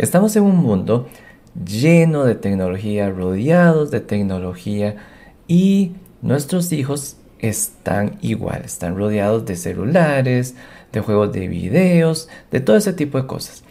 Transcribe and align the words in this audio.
Estamos 0.00 0.34
en 0.34 0.44
un 0.44 0.56
mundo 0.56 1.08
lleno 1.62 2.24
de 2.24 2.34
tecnología, 2.34 3.10
rodeados 3.10 3.90
de 3.90 4.00
tecnología 4.00 4.96
y 5.46 5.92
nuestros 6.22 6.72
hijos 6.72 7.18
están 7.38 8.16
igual, 8.22 8.62
están 8.64 8.96
rodeados 8.96 9.44
de 9.44 9.56
celulares, 9.56 10.54
de 10.90 11.00
juegos 11.00 11.32
de 11.32 11.48
videos, 11.48 12.30
de 12.50 12.60
todo 12.60 12.76
ese 12.76 12.94
tipo 12.94 13.18
de 13.20 13.26
cosas. 13.26 13.62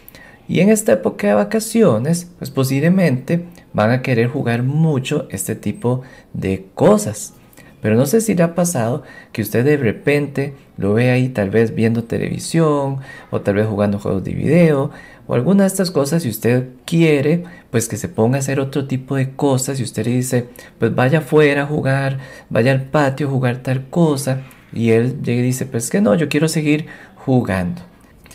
Y 0.47 0.59
en 0.59 0.69
esta 0.69 0.93
época 0.93 1.25
de 1.25 1.33
vacaciones, 1.33 2.29
pues 2.37 2.51
posiblemente 2.51 3.45
van 3.73 3.89
a 3.89 4.03
querer 4.03 4.27
jugar 4.27 4.61
mucho 4.61 5.27
este 5.31 5.55
tipo 5.55 6.03
de 6.33 6.67
cosas. 6.75 7.33
Pero 7.81 7.95
no 7.95 8.05
sé 8.05 8.21
si 8.21 8.35
le 8.35 8.43
ha 8.43 8.55
pasado 8.55 9.03
que 9.31 9.41
usted 9.41 9.63
de 9.63 9.77
repente 9.77 10.53
lo 10.77 10.93
ve 10.93 11.11
ahí 11.11 11.29
tal 11.29 11.49
vez 11.49 11.73
viendo 11.73 12.03
televisión 12.03 12.99
o 13.31 13.41
tal 13.41 13.55
vez 13.55 13.67
jugando 13.67 13.99
juegos 13.99 14.23
de 14.23 14.33
video 14.33 14.91
o 15.27 15.33
alguna 15.33 15.63
de 15.63 15.67
estas 15.67 15.91
cosas 15.91 16.25
y 16.25 16.29
usted 16.29 16.69
quiere 16.85 17.43
pues 17.69 17.87
que 17.87 17.97
se 17.97 18.09
ponga 18.09 18.37
a 18.37 18.39
hacer 18.39 18.59
otro 18.59 18.87
tipo 18.87 19.15
de 19.15 19.31
cosas 19.31 19.79
y 19.79 19.83
usted 19.83 20.05
le 20.05 20.11
dice 20.11 20.49
pues 20.77 20.93
vaya 20.93 21.19
afuera 21.19 21.63
a 21.63 21.67
jugar, 21.67 22.19
vaya 22.49 22.71
al 22.71 22.83
patio 22.83 23.27
a 23.27 23.31
jugar 23.31 23.57
tal 23.57 23.87
cosa 23.89 24.41
y 24.73 24.91
él 24.91 25.19
le 25.23 25.41
dice 25.41 25.65
pues 25.65 25.89
que 25.89 26.01
no, 26.01 26.15
yo 26.15 26.29
quiero 26.29 26.47
seguir 26.47 26.87
jugando. 27.15 27.81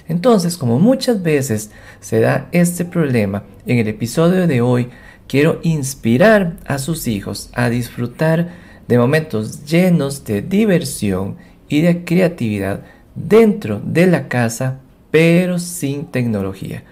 Entonces, 0.06 0.58
como 0.58 0.78
muchas 0.78 1.22
veces 1.22 1.70
se 2.00 2.20
da 2.20 2.48
este 2.52 2.84
problema, 2.84 3.44
en 3.66 3.78
el 3.78 3.88
episodio 3.88 4.46
de 4.46 4.60
hoy 4.60 4.90
quiero 5.26 5.60
inspirar 5.62 6.56
a 6.66 6.78
sus 6.78 7.06
hijos 7.06 7.50
a 7.54 7.70
disfrutar 7.70 8.50
de 8.88 8.98
momentos 8.98 9.64
llenos 9.64 10.24
de 10.24 10.42
diversión 10.42 11.36
y 11.68 11.80
de 11.80 12.04
creatividad 12.04 12.82
dentro 13.14 13.80
de 13.84 14.06
la 14.06 14.28
casa, 14.28 14.80
pero 15.10 15.58
sin 15.58 16.06
tecnología. 16.06 16.84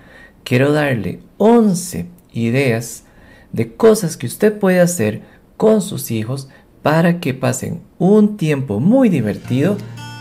Quiero 0.45 0.73
darle 0.73 1.20
11 1.38 2.06
ideas 2.33 3.05
de 3.52 3.74
cosas 3.74 4.17
que 4.17 4.27
usted 4.27 4.58
puede 4.58 4.80
hacer 4.80 5.22
con 5.56 5.83
sus 5.83 6.11
hijos 6.11 6.48
para 6.83 7.20
que 7.20 7.34
pasen 7.34 7.83
un 7.98 8.36
tiempo 8.36 8.80
muy 8.80 9.08
divertido, 9.08 9.77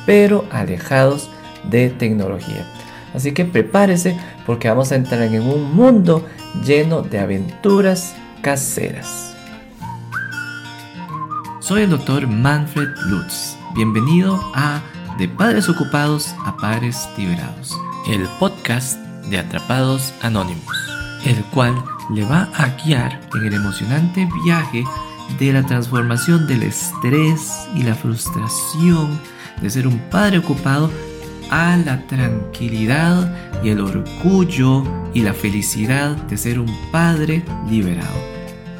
pero 0.05 0.45
alejados 0.51 1.29
de 1.69 1.89
tecnología. 1.89 2.67
Así 3.13 3.33
que 3.33 3.45
prepárese 3.45 4.15
porque 4.45 4.69
vamos 4.69 4.91
a 4.91 4.95
entrar 4.95 5.21
en 5.21 5.41
un 5.41 5.73
mundo 5.75 6.25
lleno 6.65 7.01
de 7.01 7.19
aventuras 7.19 8.15
caseras. 8.41 9.30
Soy 11.71 11.83
el 11.83 11.91
doctor 11.91 12.27
Manfred 12.27 12.89
Lutz. 13.05 13.55
Bienvenido 13.75 14.37
a 14.53 14.81
De 15.17 15.29
Padres 15.29 15.69
Ocupados 15.69 16.35
a 16.45 16.57
Padres 16.57 17.07
Liberados, 17.17 17.79
el 18.09 18.23
podcast 18.41 18.99
de 19.29 19.37
Atrapados 19.37 20.13
Anónimos, 20.21 20.75
el 21.23 21.41
cual 21.45 21.73
le 22.13 22.25
va 22.25 22.49
a 22.57 22.75
guiar 22.83 23.21
en 23.35 23.45
el 23.45 23.53
emocionante 23.53 24.27
viaje 24.43 24.83
de 25.39 25.53
la 25.53 25.65
transformación 25.65 26.45
del 26.45 26.63
estrés 26.63 27.49
y 27.73 27.83
la 27.83 27.95
frustración 27.95 29.17
de 29.61 29.69
ser 29.69 29.87
un 29.87 29.97
padre 30.09 30.39
ocupado 30.39 30.91
a 31.51 31.77
la 31.77 32.05
tranquilidad 32.07 33.33
y 33.63 33.69
el 33.69 33.79
orgullo 33.79 34.83
y 35.13 35.21
la 35.21 35.33
felicidad 35.33 36.17
de 36.17 36.35
ser 36.35 36.59
un 36.59 36.91
padre 36.91 37.45
liberado. 37.69 38.30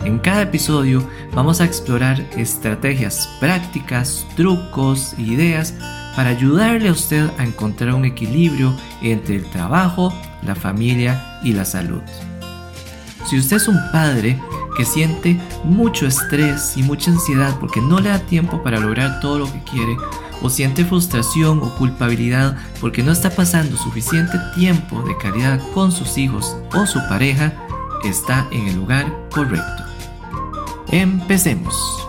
En 0.03 0.17
cada 0.17 0.41
episodio 0.41 1.07
vamos 1.33 1.61
a 1.61 1.65
explorar 1.65 2.19
estrategias 2.35 3.29
prácticas, 3.39 4.25
trucos 4.35 5.13
e 5.17 5.21
ideas 5.21 5.75
para 6.15 6.29
ayudarle 6.29 6.89
a 6.89 6.91
usted 6.91 7.29
a 7.37 7.43
encontrar 7.43 7.93
un 7.93 8.05
equilibrio 8.05 8.75
entre 9.03 9.35
el 9.35 9.45
trabajo, 9.51 10.11
la 10.41 10.55
familia 10.55 11.39
y 11.43 11.53
la 11.53 11.65
salud. 11.65 12.01
Si 13.29 13.37
usted 13.37 13.57
es 13.57 13.67
un 13.67 13.77
padre 13.91 14.41
que 14.75 14.85
siente 14.85 15.39
mucho 15.63 16.07
estrés 16.07 16.75
y 16.77 16.83
mucha 16.83 17.11
ansiedad 17.11 17.55
porque 17.59 17.79
no 17.79 17.99
le 17.99 18.09
da 18.09 18.19
tiempo 18.19 18.63
para 18.63 18.79
lograr 18.79 19.19
todo 19.19 19.39
lo 19.39 19.51
que 19.51 19.63
quiere, 19.63 19.95
o 20.41 20.49
siente 20.49 20.83
frustración 20.83 21.59
o 21.61 21.75
culpabilidad 21.75 22.57
porque 22.79 23.03
no 23.03 23.11
está 23.11 23.29
pasando 23.29 23.77
suficiente 23.77 24.39
tiempo 24.55 25.03
de 25.03 25.15
calidad 25.17 25.61
con 25.75 25.91
sus 25.91 26.17
hijos 26.17 26.57
o 26.73 26.87
su 26.87 26.99
pareja, 27.07 27.53
está 28.03 28.47
en 28.51 28.67
el 28.67 28.75
lugar 28.75 29.05
correcto. 29.29 29.80
Empecemos. 30.91 32.05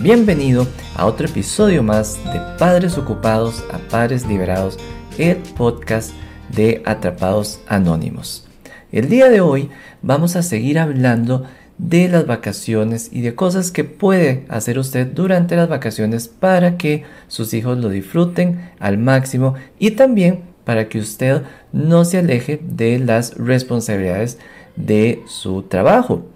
Bienvenido 0.00 0.66
a 0.96 1.06
otro 1.06 1.28
episodio 1.28 1.84
más 1.84 2.18
de 2.32 2.40
Padres 2.58 2.98
Ocupados 2.98 3.62
a 3.70 3.78
Padres 3.78 4.26
Liberados, 4.26 4.76
el 5.16 5.36
podcast 5.36 6.10
de 6.52 6.82
Atrapados 6.84 7.60
Anónimos. 7.68 8.44
El 8.90 9.08
día 9.08 9.28
de 9.28 9.40
hoy 9.40 9.70
vamos 10.02 10.34
a 10.34 10.42
seguir 10.42 10.80
hablando 10.80 11.44
de 11.78 12.08
las 12.08 12.26
vacaciones 12.26 13.08
y 13.12 13.20
de 13.20 13.36
cosas 13.36 13.70
que 13.70 13.84
puede 13.84 14.44
hacer 14.48 14.76
usted 14.76 15.06
durante 15.06 15.54
las 15.54 15.68
vacaciones 15.68 16.26
para 16.26 16.76
que 16.76 17.04
sus 17.28 17.54
hijos 17.54 17.78
lo 17.78 17.88
disfruten 17.88 18.68
al 18.80 18.98
máximo 18.98 19.54
y 19.78 19.92
también 19.92 20.40
para 20.64 20.88
que 20.88 20.98
usted 20.98 21.42
no 21.72 22.04
se 22.04 22.18
aleje 22.18 22.60
de 22.60 22.98
las 22.98 23.36
responsabilidades 23.36 24.38
de 24.74 25.22
su 25.28 25.62
trabajo. 25.62 26.29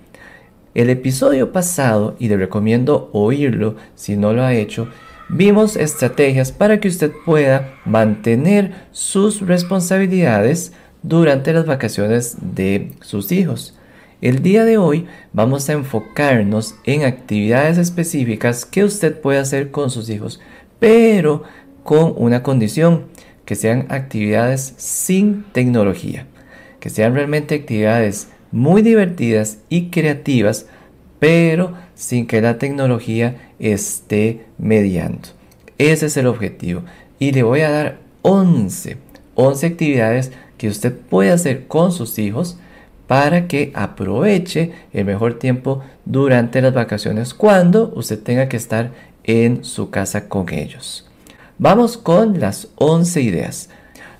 El 0.74 0.90
episodio 0.90 1.52
pasado, 1.52 2.16
y 2.18 2.26
le 2.26 2.36
recomiendo 2.36 3.08
oírlo 3.12 3.76
si 3.94 4.16
no 4.16 4.32
lo 4.32 4.42
ha 4.42 4.54
hecho, 4.54 4.88
vimos 5.28 5.76
estrategias 5.76 6.50
para 6.50 6.80
que 6.80 6.88
usted 6.88 7.12
pueda 7.24 7.76
mantener 7.84 8.72
sus 8.90 9.40
responsabilidades 9.40 10.72
durante 11.04 11.52
las 11.52 11.64
vacaciones 11.64 12.36
de 12.40 12.90
sus 13.02 13.30
hijos. 13.30 13.78
El 14.20 14.42
día 14.42 14.64
de 14.64 14.76
hoy 14.76 15.06
vamos 15.32 15.68
a 15.68 15.74
enfocarnos 15.74 16.74
en 16.82 17.04
actividades 17.04 17.78
específicas 17.78 18.64
que 18.64 18.82
usted 18.82 19.20
puede 19.20 19.38
hacer 19.38 19.70
con 19.70 19.90
sus 19.90 20.10
hijos, 20.10 20.40
pero 20.80 21.44
con 21.84 22.14
una 22.16 22.42
condición, 22.42 23.04
que 23.44 23.54
sean 23.54 23.86
actividades 23.90 24.74
sin 24.78 25.44
tecnología, 25.52 26.26
que 26.80 26.90
sean 26.90 27.14
realmente 27.14 27.54
actividades 27.54 28.28
muy 28.54 28.82
divertidas 28.82 29.58
y 29.68 29.90
creativas, 29.90 30.66
pero 31.18 31.72
sin 31.96 32.28
que 32.28 32.40
la 32.40 32.56
tecnología 32.56 33.50
esté 33.58 34.46
mediando. 34.58 35.30
Ese 35.76 36.06
es 36.06 36.16
el 36.16 36.28
objetivo. 36.28 36.84
Y 37.18 37.32
le 37.32 37.42
voy 37.42 37.62
a 37.62 37.70
dar 37.70 37.98
11, 38.22 38.96
11 39.34 39.66
actividades 39.66 40.30
que 40.56 40.68
usted 40.68 40.96
puede 40.96 41.32
hacer 41.32 41.66
con 41.66 41.90
sus 41.90 42.16
hijos 42.20 42.56
para 43.08 43.48
que 43.48 43.72
aproveche 43.74 44.70
el 44.92 45.04
mejor 45.04 45.40
tiempo 45.40 45.82
durante 46.04 46.62
las 46.62 46.72
vacaciones 46.72 47.34
cuando 47.34 47.92
usted 47.96 48.22
tenga 48.22 48.48
que 48.48 48.56
estar 48.56 48.92
en 49.24 49.64
su 49.64 49.90
casa 49.90 50.28
con 50.28 50.52
ellos. 50.52 51.10
Vamos 51.58 51.96
con 51.96 52.38
las 52.38 52.68
11 52.76 53.20
ideas. 53.20 53.68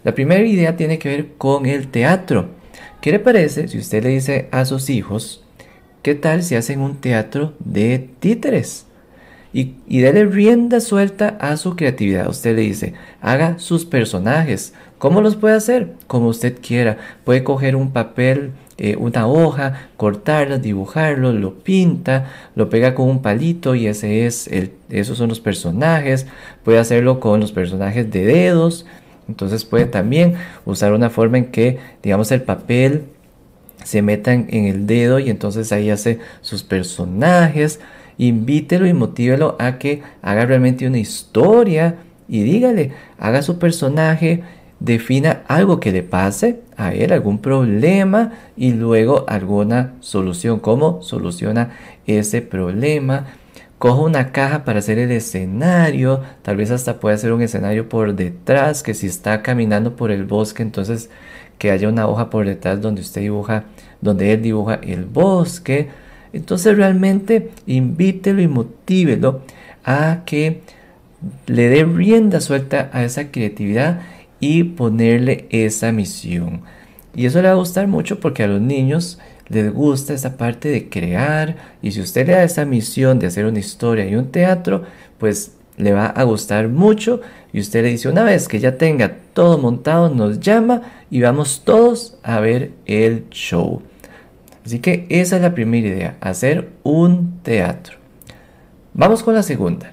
La 0.02 0.12
primera 0.12 0.42
idea 0.42 0.76
tiene 0.76 0.98
que 0.98 1.08
ver 1.08 1.28
con 1.38 1.66
el 1.66 1.86
teatro. 1.86 2.63
¿Qué 3.00 3.12
le 3.12 3.18
parece 3.18 3.68
si 3.68 3.78
usted 3.78 4.02
le 4.02 4.10
dice 4.10 4.48
a 4.50 4.64
sus 4.64 4.90
hijos, 4.90 5.44
qué 6.02 6.14
tal 6.14 6.42
si 6.42 6.54
hacen 6.54 6.80
un 6.80 6.96
teatro 6.96 7.54
de 7.58 8.10
títeres? 8.20 8.86
Y, 9.52 9.74
y 9.86 10.00
dele 10.00 10.24
rienda 10.24 10.80
suelta 10.80 11.36
a 11.40 11.56
su 11.56 11.76
creatividad. 11.76 12.28
Usted 12.28 12.56
le 12.56 12.62
dice, 12.62 12.94
haga 13.20 13.58
sus 13.58 13.84
personajes. 13.84 14.74
¿Cómo 14.98 15.20
los 15.20 15.36
puede 15.36 15.54
hacer? 15.54 15.92
Como 16.08 16.28
usted 16.28 16.58
quiera. 16.60 16.98
Puede 17.24 17.44
coger 17.44 17.76
un 17.76 17.92
papel 17.92 18.52
eh, 18.76 18.96
una 18.96 19.28
hoja, 19.28 19.88
cortarla, 19.96 20.58
dibujarlo, 20.58 21.32
lo 21.32 21.54
pinta, 21.54 22.32
lo 22.56 22.68
pega 22.68 22.96
con 22.96 23.08
un 23.08 23.22
palito 23.22 23.76
y 23.76 23.86
ese 23.86 24.26
es 24.26 24.48
el, 24.48 24.72
esos 24.90 25.16
son 25.16 25.28
los 25.28 25.40
personajes. 25.40 26.26
Puede 26.64 26.78
hacerlo 26.78 27.20
con 27.20 27.38
los 27.38 27.52
personajes 27.52 28.10
de 28.10 28.24
dedos. 28.24 28.84
Entonces 29.28 29.64
puede 29.64 29.86
también 29.86 30.34
usar 30.64 30.92
una 30.92 31.10
forma 31.10 31.38
en 31.38 31.46
que, 31.46 31.78
digamos, 32.02 32.30
el 32.32 32.42
papel 32.42 33.04
se 33.82 34.02
meta 34.02 34.32
en, 34.32 34.48
el 34.50 34.86
dedo 34.86 35.18
y 35.18 35.30
entonces 35.30 35.72
ahí 35.72 35.90
hace 35.90 36.18
sus 36.40 36.62
personajes. 36.62 37.80
Invítelo 38.18 38.86
y 38.86 38.92
motívelo 38.92 39.56
a 39.58 39.78
que 39.78 40.02
haga 40.22 40.46
realmente 40.46 40.86
una 40.86 40.98
historia 40.98 41.96
y 42.28 42.42
dígale, 42.42 42.92
haga 43.18 43.42
su 43.42 43.58
personaje 43.58 44.42
defina 44.80 45.42
algo 45.48 45.80
que 45.80 45.92
le 45.92 46.02
pase 46.02 46.60
a 46.76 46.92
él, 46.92 47.12
algún 47.12 47.38
problema 47.38 48.32
y 48.56 48.72
luego 48.72 49.24
alguna 49.28 49.94
solución. 50.00 50.60
¿Cómo 50.60 51.02
soluciona 51.02 51.70
ese 52.06 52.42
problema? 52.42 53.26
Coja 53.78 54.00
una 54.00 54.32
caja 54.32 54.64
para 54.64 54.78
hacer 54.78 54.98
el 54.98 55.10
escenario, 55.10 56.22
tal 56.42 56.56
vez 56.56 56.70
hasta 56.70 57.00
puede 57.00 57.16
hacer 57.16 57.32
un 57.32 57.42
escenario 57.42 57.88
por 57.88 58.14
detrás, 58.14 58.82
que 58.82 58.94
si 58.94 59.06
está 59.06 59.42
caminando 59.42 59.96
por 59.96 60.10
el 60.10 60.24
bosque, 60.24 60.62
entonces 60.62 61.10
que 61.58 61.70
haya 61.70 61.88
una 61.88 62.06
hoja 62.08 62.30
por 62.30 62.46
detrás 62.46 62.80
donde 62.80 63.00
usted 63.00 63.22
dibuja, 63.22 63.64
donde 64.00 64.32
él 64.32 64.42
dibuja 64.42 64.74
el 64.82 65.04
bosque. 65.04 65.88
Entonces 66.32 66.76
realmente 66.76 67.50
invítelo 67.66 68.42
y 68.42 68.48
motívelo 68.48 69.42
a 69.84 70.22
que 70.24 70.62
le 71.46 71.68
dé 71.68 71.84
rienda 71.84 72.40
suelta 72.40 72.90
a 72.92 73.04
esa 73.04 73.30
creatividad 73.30 74.00
y 74.40 74.64
ponerle 74.64 75.46
esa 75.50 75.92
misión. 75.92 76.62
Y 77.14 77.26
eso 77.26 77.40
le 77.40 77.48
va 77.48 77.54
a 77.54 77.58
gustar 77.58 77.86
mucho 77.86 78.18
porque 78.20 78.42
a 78.42 78.48
los 78.48 78.60
niños 78.60 79.18
les 79.48 79.72
gusta 79.72 80.14
esa 80.14 80.36
parte 80.36 80.68
de 80.68 80.88
crear 80.88 81.56
y 81.82 81.92
si 81.92 82.00
usted 82.00 82.26
le 82.26 82.32
da 82.32 82.44
esa 82.44 82.64
misión 82.64 83.18
de 83.18 83.26
hacer 83.26 83.44
una 83.46 83.58
historia 83.58 84.06
y 84.06 84.14
un 84.14 84.30
teatro, 84.30 84.84
pues 85.18 85.52
le 85.76 85.92
va 85.92 86.06
a 86.06 86.22
gustar 86.22 86.68
mucho 86.68 87.20
y 87.52 87.60
usted 87.60 87.82
le 87.82 87.90
dice 87.90 88.08
una 88.08 88.22
vez 88.22 88.48
que 88.48 88.60
ya 88.60 88.78
tenga 88.78 89.16
todo 89.32 89.58
montado 89.58 90.08
nos 90.08 90.40
llama 90.40 90.82
y 91.10 91.20
vamos 91.20 91.62
todos 91.64 92.16
a 92.22 92.40
ver 92.40 92.70
el 92.86 93.28
show. 93.30 93.82
Así 94.64 94.78
que 94.78 95.06
esa 95.10 95.36
es 95.36 95.42
la 95.42 95.54
primera 95.54 95.86
idea, 95.86 96.16
hacer 96.20 96.70
un 96.82 97.40
teatro. 97.42 97.98
Vamos 98.94 99.22
con 99.22 99.34
la 99.34 99.42
segunda. 99.42 99.92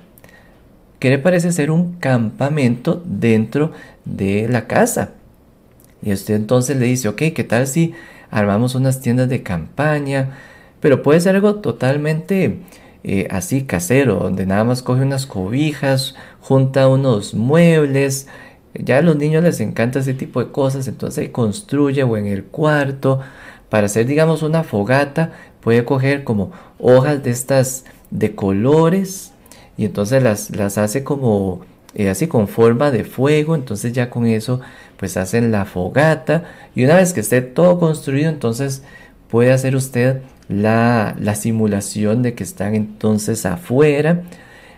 ¿Qué 0.99 1.09
le 1.09 1.17
parece 1.17 1.47
hacer 1.47 1.71
un 1.71 1.93
campamento 1.93 3.01
dentro 3.03 3.71
de 4.05 4.47
la 4.47 4.67
casa? 4.67 5.11
Y 6.03 6.13
usted 6.13 6.35
entonces 6.35 6.77
le 6.77 6.85
dice, 6.85 7.09
ok, 7.09 7.23
¿qué 7.35 7.43
tal 7.43 7.67
si 7.67 7.93
armamos 8.31 8.73
unas 8.73 9.01
tiendas 9.01 9.29
de 9.29 9.43
campaña? 9.43 10.31
Pero 10.79 11.03
puede 11.03 11.19
ser 11.19 11.35
algo 11.35 11.55
totalmente 11.55 12.59
eh, 13.03 13.27
así 13.29 13.63
casero, 13.63 14.15
donde 14.15 14.45
nada 14.45 14.63
más 14.63 14.81
coge 14.81 15.03
unas 15.03 15.25
cobijas, 15.27 16.15
junta 16.39 16.87
unos 16.87 17.33
muebles. 17.33 18.27
Ya 18.73 18.97
a 18.97 19.01
los 19.01 19.17
niños 19.17 19.43
les 19.43 19.59
encanta 19.59 19.99
ese 19.99 20.13
tipo 20.13 20.43
de 20.43 20.51
cosas, 20.51 20.87
entonces 20.87 21.29
construye 21.29 22.03
o 22.03 22.17
en 22.17 22.25
el 22.25 22.45
cuarto. 22.45 23.19
Para 23.69 23.85
hacer, 23.85 24.05
digamos, 24.05 24.43
una 24.43 24.63
fogata, 24.63 25.31
puede 25.61 25.85
coger 25.85 26.23
como 26.23 26.51
hojas 26.79 27.23
de 27.23 27.31
estas 27.31 27.85
de 28.09 28.35
colores 28.35 29.31
y 29.77 29.85
entonces 29.85 30.21
las, 30.21 30.55
las 30.55 30.77
hace 30.77 31.03
como 31.03 31.61
eh, 31.95 32.09
así 32.09 32.27
con 32.27 32.47
forma 32.47 32.91
de 32.91 33.03
fuego. 33.03 33.55
Entonces 33.55 33.93
ya 33.93 34.09
con 34.09 34.25
eso 34.25 34.61
pues 34.97 35.17
hacen 35.17 35.51
la 35.51 35.65
fogata 35.65 36.43
y 36.75 36.83
una 36.85 36.95
vez 36.95 37.13
que 37.13 37.21
esté 37.21 37.41
todo 37.41 37.79
construido 37.79 38.29
entonces 38.29 38.83
puede 39.29 39.51
hacer 39.51 39.75
usted 39.75 40.21
la, 40.47 41.15
simulación 41.35 42.21
de 42.21 42.33
que 42.35 42.43
están 42.43 42.75
entonces 42.75 43.45
afuera 43.45 44.23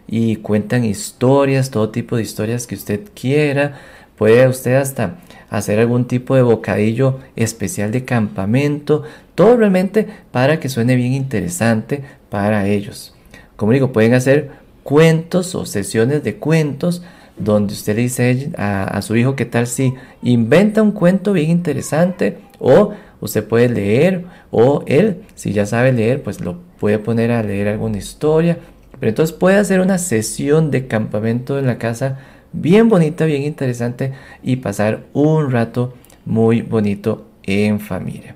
y 0.07 0.37
cuentan 0.37 0.85
historias, 0.85 1.71
todo 1.71 1.89
tipo 1.89 2.15
de 2.15 2.23
historias 2.23 2.67
que 2.67 2.75
usted 2.75 3.01
quiera. 3.13 3.79
Puede 4.17 4.47
usted 4.47 4.75
hasta 4.75 5.17
hacer 5.49 5.79
algún 5.79 6.05
tipo 6.05 6.35
de 6.35 6.43
bocadillo 6.43 7.19
especial 7.35 7.91
de 7.91 8.05
campamento, 8.05 9.03
todo 9.35 9.57
realmente 9.57 10.07
para 10.31 10.59
que 10.59 10.69
suene 10.69 10.95
bien 10.95 11.13
interesante 11.13 12.03
para 12.29 12.67
ellos. 12.67 13.15
Como 13.55 13.71
digo, 13.71 13.91
pueden 13.91 14.13
hacer 14.13 14.51
cuentos 14.83 15.55
o 15.55 15.65
sesiones 15.65 16.23
de 16.23 16.35
cuentos 16.35 17.01
donde 17.37 17.73
usted 17.73 17.95
le 17.95 18.03
dice 18.03 18.51
a, 18.57 19.01
su 19.01 19.15
hijo 19.15 19.35
qué 19.35 19.45
tal 19.45 19.67
si 19.67 19.93
inventa 20.21 20.81
un 20.81 20.91
cuento 20.91 21.33
bien 21.33 21.49
interesante 21.49 22.37
o 22.59 22.93
usted 23.21 23.47
puede 23.47 23.69
leer 23.69 24.25
o 24.51 24.83
él, 24.85 25.23
si 25.35 25.51
ya 25.51 25.65
sabe 25.65 25.93
leer, 25.93 26.21
pues 26.21 26.41
lo 26.41 26.59
puede 26.79 26.99
poner 26.99 27.31
a 27.31 27.41
leer 27.41 27.69
alguna 27.69 27.97
historia. 27.97 28.59
Pero 28.99 29.09
entonces 29.09 29.35
puede 29.35 29.57
hacer 29.57 29.79
una 29.79 29.97
sesión 29.97 30.69
de 30.69 30.87
campamento 30.87 31.57
en 31.57 31.65
la 31.65 31.77
casa 31.77 32.19
bien 32.51 32.87
bonita, 32.87 33.25
bien 33.25 33.43
interesante 33.43 34.13
y 34.43 34.57
pasar 34.57 35.05
un 35.13 35.51
rato 35.51 35.93
muy 36.25 36.61
bonito 36.61 37.25
en 37.43 37.79
familia. 37.79 38.35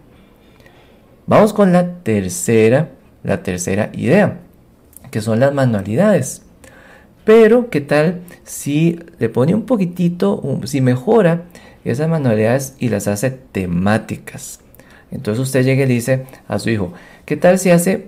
Vamos 1.28 1.54
con 1.54 1.72
la 1.72 2.00
tercera, 2.04 2.90
la 3.24 3.44
tercera 3.44 3.92
idea, 3.94 4.40
que 5.12 5.22
son 5.22 5.40
las 5.40 5.54
manualidades. 5.54 6.44
Pero, 7.26 7.70
¿qué 7.70 7.82
tal 7.82 8.22
si 8.44 9.00
le 9.20 9.28
pone 9.30 9.54
un 9.54 9.66
poquitito, 9.66 10.42
si 10.64 10.80
mejora 10.82 11.44
esas 11.84 12.08
manualidades 12.08 12.76
y 12.80 12.90
las 12.90 13.08
hace 13.08 13.32
temáticas? 13.32 14.62
Entonces 15.12 15.42
usted 15.42 15.64
llega 15.64 15.84
y 15.84 15.88
le 15.88 15.94
dice 15.94 16.26
a 16.48 16.60
su 16.60 16.70
hijo, 16.70 16.94
¿qué 17.26 17.38
tal 17.38 17.60
si 17.60 17.70
hace 17.70 18.08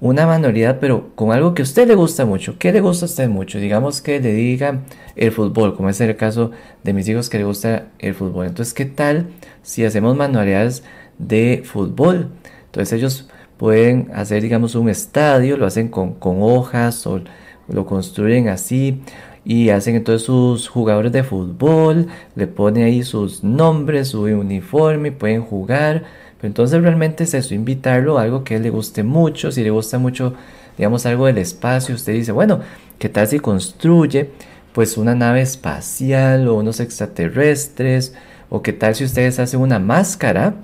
una 0.00 0.26
manualidad 0.26 0.78
pero 0.80 1.14
con 1.14 1.32
algo 1.32 1.52
que 1.54 1.62
a 1.62 1.64
usted 1.64 1.86
le 1.86 1.94
gusta 1.94 2.24
mucho? 2.24 2.58
¿Qué 2.58 2.72
le 2.72 2.80
gusta 2.80 3.06
a 3.06 3.08
usted 3.08 3.28
mucho? 3.28 3.58
Digamos 3.58 4.02
que 4.02 4.20
le 4.20 4.32
diga 4.32 4.80
el 5.16 5.32
fútbol, 5.32 5.76
como 5.76 5.90
es 5.90 6.00
el 6.00 6.16
caso 6.16 6.52
de 6.82 6.92
mis 6.92 7.08
hijos 7.08 7.28
que 7.28 7.38
le 7.38 7.44
gusta 7.44 7.88
el 7.98 8.14
fútbol. 8.14 8.46
Entonces, 8.46 8.74
¿qué 8.74 8.84
tal 8.84 9.28
si 9.62 9.84
hacemos 9.84 10.16
manualidades 10.16 10.82
de 11.18 11.62
fútbol? 11.64 12.30
Entonces 12.66 12.92
ellos 12.92 13.28
pueden 13.60 14.10
hacer, 14.14 14.42
digamos, 14.42 14.74
un 14.74 14.88
estadio, 14.88 15.58
lo 15.58 15.66
hacen 15.66 15.88
con, 15.88 16.14
con 16.14 16.38
hojas 16.40 17.06
o 17.06 17.20
lo 17.68 17.84
construyen 17.84 18.48
así 18.48 19.02
y 19.44 19.68
hacen 19.68 19.96
entonces 19.96 20.24
sus 20.24 20.66
jugadores 20.66 21.12
de 21.12 21.24
fútbol, 21.24 22.06
le 22.34 22.46
ponen 22.46 22.84
ahí 22.84 23.02
sus 23.02 23.44
nombres, 23.44 24.08
su 24.08 24.22
uniforme, 24.22 25.12
pueden 25.12 25.42
jugar 25.42 26.04
entonces 26.42 26.80
realmente 26.80 27.24
es 27.24 27.34
eso, 27.34 27.54
invitarlo 27.54 28.18
a 28.18 28.22
algo 28.22 28.44
que 28.44 28.58
le 28.58 28.70
guste 28.70 29.02
mucho, 29.02 29.52
si 29.52 29.62
le 29.62 29.70
gusta 29.70 29.98
mucho, 29.98 30.34
digamos, 30.78 31.04
algo 31.04 31.26
del 31.26 31.38
espacio, 31.38 31.94
usted 31.94 32.14
dice, 32.14 32.32
bueno, 32.32 32.60
¿qué 32.98 33.08
tal 33.08 33.26
si 33.28 33.40
construye 33.40 34.30
pues 34.72 34.96
una 34.96 35.14
nave 35.14 35.42
espacial 35.42 36.48
o 36.48 36.54
unos 36.54 36.80
extraterrestres? 36.80 38.14
¿O 38.48 38.62
qué 38.62 38.72
tal 38.72 38.94
si 38.94 39.04
ustedes 39.04 39.38
hacen 39.38 39.60
una 39.60 39.78
máscara 39.78 40.54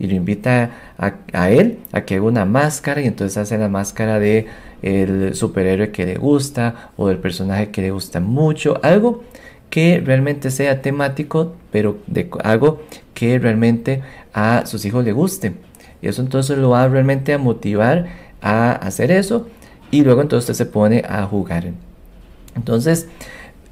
y 0.00 0.06
lo 0.06 0.14
invita 0.14 0.70
a, 0.98 1.50
él 1.50 1.78
a 1.92 2.00
que 2.06 2.16
haga 2.16 2.24
una 2.24 2.46
máscara 2.46 3.02
y 3.02 3.06
entonces 3.06 3.36
hace 3.36 3.58
la 3.58 3.68
máscara 3.68 4.18
de 4.18 4.46
el 4.80 5.34
superhéroe 5.34 5.92
que 5.92 6.06
le 6.06 6.14
gusta 6.16 6.90
o 6.96 7.06
del 7.08 7.18
personaje 7.18 7.70
que 7.70 7.82
le 7.82 7.90
gusta 7.90 8.18
mucho, 8.18 8.80
algo 8.82 9.22
que 9.68 10.02
realmente 10.04 10.50
sea 10.50 10.80
temático, 10.80 11.54
pero 11.70 11.98
de 12.06 12.30
algo 12.42 12.82
que 13.12 13.38
realmente 13.38 14.02
a 14.32 14.64
sus 14.64 14.86
hijos 14.86 15.04
le 15.04 15.12
guste. 15.12 15.52
Y 16.00 16.08
eso 16.08 16.22
entonces 16.22 16.56
lo 16.56 16.70
va 16.70 16.88
realmente 16.88 17.34
a 17.34 17.38
motivar 17.38 18.06
a 18.40 18.72
hacer 18.72 19.12
eso 19.12 19.48
y 19.90 20.02
luego 20.02 20.22
entonces 20.22 20.48
usted 20.48 20.64
se 20.64 20.70
pone 20.70 21.04
a 21.06 21.24
jugar. 21.26 21.72
Entonces, 22.56 23.06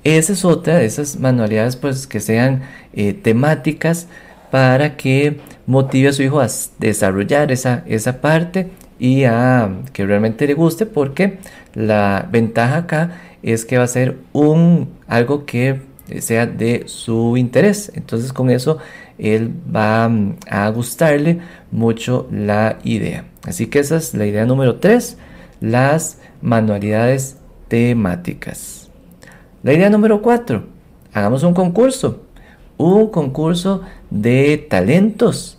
esa 0.05 0.35
es 0.35 0.45
otra 0.45 0.77
de 0.77 0.85
esas 0.85 1.19
manualidades 1.19 1.77
pues 1.77 2.07
que 2.07 2.21
sean 2.21 2.63
eh, 2.93 3.15
temáticas 3.15 4.09
para 4.51 4.99
que 4.99 5.41
motive 5.69 6.09
a 6.09 6.13
su 6.13 6.23
hijo 6.23 6.41
a 6.41 6.49
desarrollar 6.79 7.53
esa, 7.53 7.85
esa 7.87 8.21
parte 8.21 8.71
y 8.99 9.25
a 9.25 9.71
que 9.93 10.07
realmente 10.07 10.47
le 10.47 10.55
guste 10.55 10.87
porque 10.87 11.39
la 11.75 12.27
ventaja 12.33 12.79
acá 12.79 13.21
es 13.43 13.67
que 13.67 13.77
va 13.77 13.85
a 13.85 13.89
ser 13.89 14.17
un 14.33 14.89
algo 15.07 15.45
que 15.45 15.83
sea 16.21 16.47
de 16.47 16.85
su 16.87 17.37
interés. 17.37 17.93
Entonces 17.95 18.33
con 18.33 18.49
eso 18.49 18.79
él 19.19 19.53
va 19.75 20.09
mm, 20.09 20.37
a 20.49 20.69
gustarle 20.71 21.41
mucho 21.71 22.27
la 22.33 22.79
idea. 22.83 23.27
Así 23.45 23.67
que 23.67 23.81
esa 23.81 23.97
es 23.97 24.15
la 24.15 24.27
idea 24.27 24.47
número 24.47 24.77
3, 24.77 25.19
las 25.61 26.19
manualidades 26.41 27.37
temáticas. 27.69 28.91
La 29.63 29.75
idea 29.75 29.91
número 29.91 30.23
4, 30.23 30.65
hagamos 31.13 31.43
un 31.43 31.53
concurso, 31.53 32.23
un 32.79 33.09
concurso 33.09 33.83
de 34.11 34.67
talentos. 34.71 35.58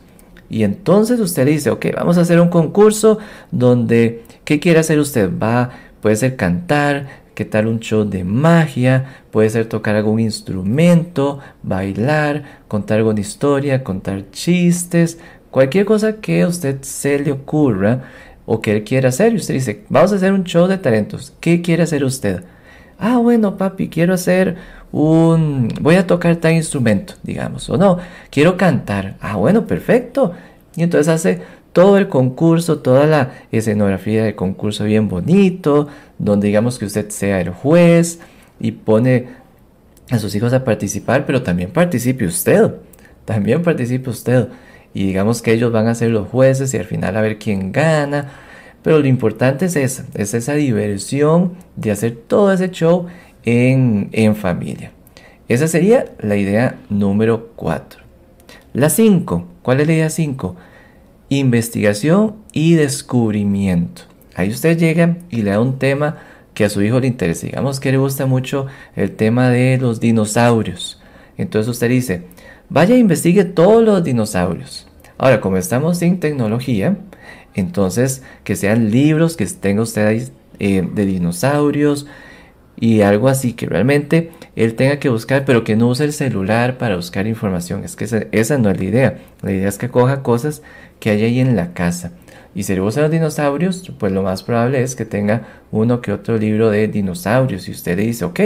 Y 0.49 0.63
entonces 0.63 1.19
usted 1.19 1.45
dice, 1.45 1.69
ok, 1.69 1.87
vamos 1.95 2.17
a 2.17 2.21
hacer 2.21 2.39
un 2.39 2.49
concurso 2.49 3.19
donde, 3.51 4.23
¿qué 4.45 4.59
quiere 4.59 4.79
hacer 4.79 4.99
usted? 4.99 5.29
Va, 5.37 5.69
puede 6.01 6.15
ser 6.15 6.35
cantar, 6.35 7.07
¿Qué 7.39 7.45
tal 7.45 7.67
un 7.67 7.79
show 7.79 8.03
de 8.03 8.25
magia? 8.25 9.21
Puede 9.31 9.49
ser 9.49 9.65
tocar 9.69 9.95
algún 9.95 10.19
instrumento, 10.19 11.39
bailar, 11.63 12.43
contar 12.67 12.97
alguna 12.97 13.21
historia, 13.21 13.81
contar 13.81 14.29
chistes, 14.31 15.19
cualquier 15.49 15.85
cosa 15.85 16.17
que 16.17 16.41
a 16.41 16.49
usted 16.49 16.81
se 16.81 17.17
le 17.17 17.31
ocurra 17.31 18.01
o 18.45 18.59
que 18.59 18.73
él 18.73 18.83
quiera 18.83 19.07
hacer. 19.07 19.31
Y 19.31 19.37
usted 19.37 19.53
dice, 19.53 19.85
vamos 19.87 20.11
a 20.11 20.17
hacer 20.17 20.33
un 20.33 20.43
show 20.43 20.67
de 20.67 20.79
talentos. 20.79 21.31
¿Qué 21.39 21.61
quiere 21.61 21.83
hacer 21.83 22.03
usted? 22.03 22.43
Ah, 22.99 23.17
bueno, 23.17 23.57
papi, 23.57 23.87
quiero 23.87 24.13
hacer 24.13 24.57
un... 24.91 25.69
Voy 25.79 25.95
a 25.95 26.05
tocar 26.05 26.35
tal 26.35 26.53
instrumento, 26.53 27.13
digamos. 27.23 27.69
O 27.69 27.77
no, 27.77 27.97
quiero 28.29 28.57
cantar. 28.57 29.15
Ah, 29.21 29.37
bueno, 29.37 29.65
perfecto. 29.65 30.33
Y 30.75 30.83
entonces 30.83 31.07
hace 31.07 31.41
todo 31.73 31.97
el 31.97 32.09
concurso, 32.09 32.79
toda 32.79 33.05
la 33.05 33.31
escenografía 33.51 34.23
del 34.23 34.35
concurso 34.35 34.83
bien 34.83 35.07
bonito, 35.07 35.87
donde 36.17 36.47
digamos 36.47 36.77
que 36.77 36.85
usted 36.85 37.09
sea 37.09 37.39
el 37.39 37.51
juez 37.51 38.19
y 38.59 38.71
pone 38.71 39.27
a 40.09 40.19
sus 40.19 40.35
hijos 40.35 40.53
a 40.53 40.63
participar, 40.63 41.25
pero 41.25 41.43
también 41.43 41.71
participe 41.71 42.25
usted, 42.25 42.73
también 43.25 43.61
participe 43.61 44.09
usted. 44.09 44.47
Y 44.93 45.05
digamos 45.05 45.41
que 45.41 45.53
ellos 45.53 45.71
van 45.71 45.87
a 45.87 45.95
ser 45.95 46.09
los 46.09 46.27
jueces 46.27 46.73
y 46.73 46.77
al 46.77 46.85
final 46.85 47.15
a 47.15 47.21
ver 47.21 47.37
quién 47.37 47.71
gana. 47.71 48.31
Pero 48.83 48.99
lo 48.99 49.07
importante 49.07 49.65
es 49.65 49.75
esa, 49.75 50.05
es 50.13 50.33
esa 50.33 50.53
diversión 50.53 51.53
de 51.75 51.91
hacer 51.91 52.15
todo 52.15 52.51
ese 52.53 52.69
show 52.71 53.07
en, 53.43 54.09
en 54.11 54.35
familia. 54.35 54.91
Esa 55.47 55.67
sería 55.67 56.05
la 56.19 56.37
idea 56.37 56.77
número 56.89 57.49
4. 57.55 58.01
La 58.73 58.89
5, 58.89 59.45
¿cuál 59.61 59.81
es 59.81 59.87
la 59.87 59.93
idea 59.93 60.09
5? 60.09 60.55
investigación 61.29 62.35
y 62.51 62.73
descubrimiento. 62.73 64.03
Ahí 64.35 64.49
usted 64.49 64.77
llega 64.77 65.17
y 65.29 65.43
le 65.43 65.51
da 65.51 65.61
un 65.61 65.79
tema 65.79 66.17
que 66.53 66.65
a 66.65 66.69
su 66.69 66.81
hijo 66.81 66.99
le 66.99 67.07
interesa. 67.07 67.45
Digamos 67.45 67.79
que 67.79 67.91
le 67.91 67.97
gusta 67.97 68.25
mucho 68.25 68.65
el 68.95 69.15
tema 69.15 69.49
de 69.49 69.77
los 69.77 69.99
dinosaurios. 69.99 70.99
Entonces 71.37 71.69
usted 71.69 71.89
dice, 71.89 72.23
vaya 72.69 72.95
e 72.95 72.99
investigue 72.99 73.45
todos 73.45 73.83
los 73.83 74.03
dinosaurios. 74.03 74.87
Ahora, 75.17 75.39
como 75.39 75.57
estamos 75.57 75.99
sin 75.99 76.19
tecnología, 76.19 76.97
entonces 77.55 78.23
que 78.43 78.55
sean 78.55 78.91
libros 78.91 79.35
que 79.35 79.45
tenga 79.45 79.81
usted 79.81 80.29
eh, 80.59 80.87
de 80.93 81.05
dinosaurios 81.05 82.05
y 82.79 83.01
algo 83.01 83.27
así 83.27 83.53
que 83.53 83.65
realmente 83.65 84.31
él 84.55 84.75
tenga 84.75 84.99
que 84.99 85.09
buscar, 85.09 85.43
pero 85.45 85.63
que 85.63 85.75
no 85.75 85.89
use 85.89 86.05
el 86.05 86.13
celular 86.13 86.77
para 86.77 86.95
buscar 86.95 87.27
información. 87.27 87.83
Es 87.83 87.95
que 87.97 88.05
esa, 88.31 88.57
no 88.57 88.69
es 88.69 88.77
la 88.77 88.83
idea. 88.83 89.17
La 89.41 89.51
idea 89.51 89.67
es 89.67 89.77
que 89.77 89.89
coja 89.89 90.23
cosas 90.23 90.61
que 90.99 91.09
hay 91.09 91.23
ahí 91.23 91.39
en 91.39 91.57
la 91.57 91.73
casa. 91.73 92.13
Y 92.55 92.63
si 92.63 92.73
le 92.73 92.79
gustan 92.79 93.03
los 93.03 93.11
dinosaurios, 93.11 93.91
pues 93.99 94.11
lo 94.11 94.23
más 94.23 94.43
probable 94.43 94.81
es 94.81 94.95
que 94.95 95.05
tenga 95.05 95.43
uno 95.71 96.01
que 96.01 96.13
otro 96.13 96.37
libro 96.37 96.69
de 96.69 96.87
dinosaurios. 96.87 97.67
Y 97.67 97.71
usted 97.71 97.97
le 97.97 98.03
dice, 98.03 98.23
ok, 98.25 98.39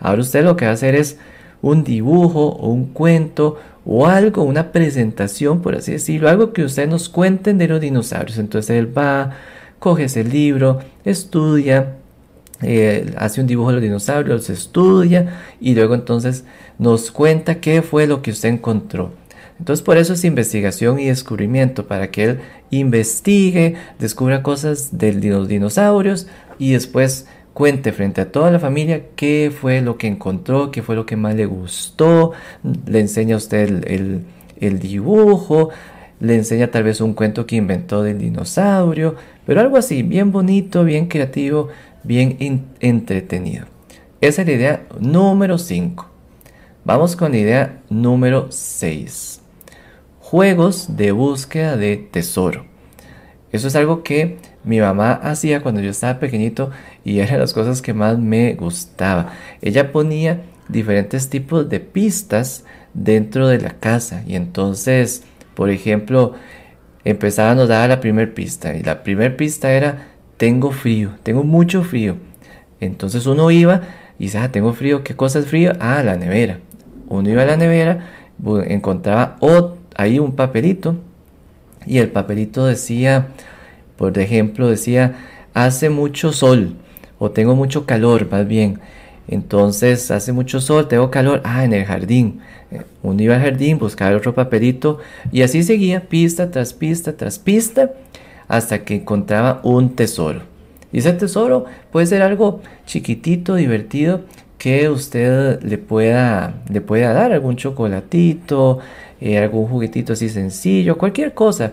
ahora 0.00 0.22
usted 0.22 0.44
lo 0.44 0.56
que 0.56 0.64
va 0.64 0.72
a 0.72 0.74
hacer 0.74 0.96
es 0.96 1.18
un 1.62 1.84
dibujo 1.84 2.46
o 2.48 2.68
un 2.68 2.86
cuento 2.86 3.58
o 3.84 4.06
algo, 4.06 4.42
una 4.42 4.70
presentación, 4.70 5.62
por 5.62 5.74
así 5.74 5.92
decirlo, 5.92 6.28
algo 6.28 6.52
que 6.52 6.62
usted 6.62 6.88
nos 6.88 7.08
cuenten 7.08 7.58
de 7.58 7.68
los 7.68 7.80
dinosaurios. 7.80 8.38
Entonces 8.38 8.70
él 8.70 8.96
va, 8.96 9.32
coge 9.78 10.04
ese 10.04 10.24
libro, 10.24 10.80
estudia, 11.04 11.96
eh, 12.60 13.14
hace 13.16 13.40
un 13.40 13.46
dibujo 13.46 13.68
de 13.68 13.76
los 13.76 13.82
dinosaurios, 13.82 14.50
estudia 14.50 15.40
y 15.60 15.74
luego 15.74 15.94
entonces 15.94 16.44
nos 16.78 17.10
cuenta 17.10 17.60
qué 17.60 17.82
fue 17.82 18.06
lo 18.06 18.20
que 18.20 18.30
usted 18.30 18.50
encontró. 18.50 19.12
Entonces 19.58 19.82
por 19.82 19.96
eso 19.96 20.12
es 20.12 20.24
investigación 20.24 21.00
y 21.00 21.06
descubrimiento, 21.06 21.86
para 21.86 22.10
que 22.10 22.24
él 22.24 22.40
investigue, 22.70 23.74
descubra 23.98 24.42
cosas 24.42 24.98
de 24.98 25.14
los 25.14 25.48
dinosaurios 25.48 26.28
y 26.58 26.72
después 26.72 27.26
cuente 27.58 27.90
frente 27.90 28.20
a 28.20 28.30
toda 28.30 28.52
la 28.52 28.60
familia 28.60 29.06
qué 29.16 29.52
fue 29.52 29.80
lo 29.80 29.98
que 29.98 30.06
encontró, 30.06 30.70
qué 30.70 30.80
fue 30.80 30.94
lo 30.94 31.06
que 31.06 31.16
más 31.16 31.34
le 31.34 31.44
gustó, 31.44 32.30
le 32.86 33.00
enseña 33.00 33.34
a 33.34 33.38
usted 33.38 33.84
el, 34.60 34.78
dibujo, 34.78 35.70
le 36.20 36.36
enseña 36.36 36.70
tal 36.70 36.84
vez 36.84 37.00
un 37.00 37.14
cuento 37.14 37.46
que 37.46 37.56
inventó 37.56 38.04
del 38.04 38.18
dinosaurio, 38.18 39.16
pero 39.44 39.60
algo 39.60 39.76
así, 39.76 40.04
bien 40.04 40.30
bonito, 40.30 40.84
bien 40.84 41.08
creativo, 41.08 41.66
bien 42.04 42.36
entretenido. 42.78 43.66
Esa 44.20 44.42
es 44.42 44.46
la 44.46 44.54
idea 44.54 44.86
número 45.00 45.58
5. 45.58 46.08
Vamos 46.84 47.16
con 47.16 47.32
la 47.32 47.38
idea 47.38 47.80
número 47.90 48.52
6. 48.52 49.40
Juegos 50.20 50.96
de 50.96 51.10
búsqueda 51.10 51.76
de 51.76 51.96
tesoro. 51.96 52.66
Eso 53.50 53.66
es 53.66 53.74
algo 53.74 54.04
que 54.04 54.36
mi 54.68 54.80
mamá 54.80 55.12
hacía 55.12 55.62
cuando 55.62 55.80
yo 55.80 55.88
estaba 55.88 56.20
pequeñito 56.20 56.70
y 57.02 57.20
era 57.20 57.32
de 57.32 57.38
las 57.38 57.54
cosas 57.54 57.80
que 57.80 57.94
más 57.94 58.18
me 58.18 58.52
gustaba. 58.52 59.32
Ella 59.62 59.92
ponía 59.92 60.42
diferentes 60.68 61.30
tipos 61.30 61.70
de 61.70 61.80
pistas 61.80 62.66
dentro 62.92 63.48
de 63.48 63.62
la 63.62 63.70
casa 63.70 64.22
y 64.26 64.36
entonces, 64.36 65.22
por 65.54 65.70
ejemplo, 65.70 66.34
empezaba 67.02 67.52
a 67.52 67.66
dar 67.66 67.88
la 67.88 68.00
primera 68.00 68.34
pista 68.34 68.74
y 68.74 68.82
la 68.82 69.02
primera 69.02 69.34
pista 69.38 69.72
era 69.72 70.08
tengo 70.36 70.70
frío, 70.70 71.12
tengo 71.22 71.44
mucho 71.44 71.82
frío. 71.82 72.16
Entonces 72.78 73.24
uno 73.24 73.50
iba 73.50 73.80
y 74.18 74.24
dice, 74.24 74.36
ah, 74.36 74.52
tengo 74.52 74.74
frío, 74.74 75.02
¿qué 75.02 75.16
cosa 75.16 75.38
es 75.38 75.46
frío? 75.46 75.72
Ah, 75.80 76.02
la 76.02 76.16
nevera. 76.18 76.58
Uno 77.08 77.30
iba 77.30 77.40
a 77.40 77.46
la 77.46 77.56
nevera, 77.56 78.10
encontraba 78.66 79.38
ahí 79.96 80.18
un 80.18 80.36
papelito 80.36 80.96
y 81.86 81.96
el 81.96 82.10
papelito 82.10 82.66
decía, 82.66 83.28
por 83.98 84.16
ejemplo, 84.18 84.68
decía, 84.68 85.16
hace 85.54 85.90
mucho 85.90 86.32
sol 86.32 86.76
o 87.18 87.32
tengo 87.32 87.56
mucho 87.56 87.84
calor, 87.84 88.30
más 88.30 88.46
bien. 88.46 88.78
Entonces, 89.26 90.10
hace 90.10 90.32
mucho 90.32 90.60
sol, 90.60 90.88
tengo 90.88 91.10
calor, 91.10 91.42
ah, 91.44 91.64
en 91.64 91.74
el 91.74 91.84
jardín. 91.84 92.40
Eh, 92.70 92.82
uno 93.02 93.20
iba 93.22 93.34
al 93.34 93.42
jardín, 93.42 93.78
buscaba 93.78 94.16
otro 94.16 94.34
papelito 94.34 95.00
y 95.32 95.42
así 95.42 95.64
seguía 95.64 96.08
pista 96.08 96.50
tras 96.50 96.72
pista 96.72 97.16
tras 97.16 97.38
pista 97.38 97.92
hasta 98.46 98.84
que 98.84 98.94
encontraba 98.94 99.60
un 99.64 99.96
tesoro. 99.96 100.42
Y 100.92 100.98
ese 100.98 101.12
tesoro 101.12 101.66
puede 101.90 102.06
ser 102.06 102.22
algo 102.22 102.62
chiquitito, 102.86 103.56
divertido, 103.56 104.22
que 104.58 104.88
usted 104.88 105.62
le 105.62 105.78
pueda, 105.78 106.62
le 106.70 106.80
pueda 106.80 107.12
dar 107.12 107.32
algún 107.32 107.56
chocolatito, 107.56 108.78
eh, 109.20 109.38
algún 109.38 109.66
juguetito 109.66 110.12
así 110.12 110.28
sencillo, 110.28 110.96
cualquier 110.96 111.34
cosa. 111.34 111.72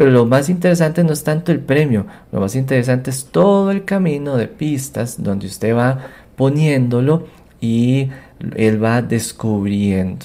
Pero 0.00 0.12
lo 0.12 0.24
más 0.24 0.48
interesante 0.48 1.04
no 1.04 1.12
es 1.12 1.24
tanto 1.24 1.52
el 1.52 1.60
premio, 1.60 2.06
lo 2.32 2.40
más 2.40 2.56
interesante 2.56 3.10
es 3.10 3.26
todo 3.26 3.70
el 3.70 3.84
camino 3.84 4.38
de 4.38 4.48
pistas 4.48 5.22
donde 5.22 5.46
usted 5.46 5.76
va 5.76 6.06
poniéndolo 6.36 7.26
y 7.60 8.08
él 8.56 8.82
va 8.82 9.02
descubriendo. 9.02 10.24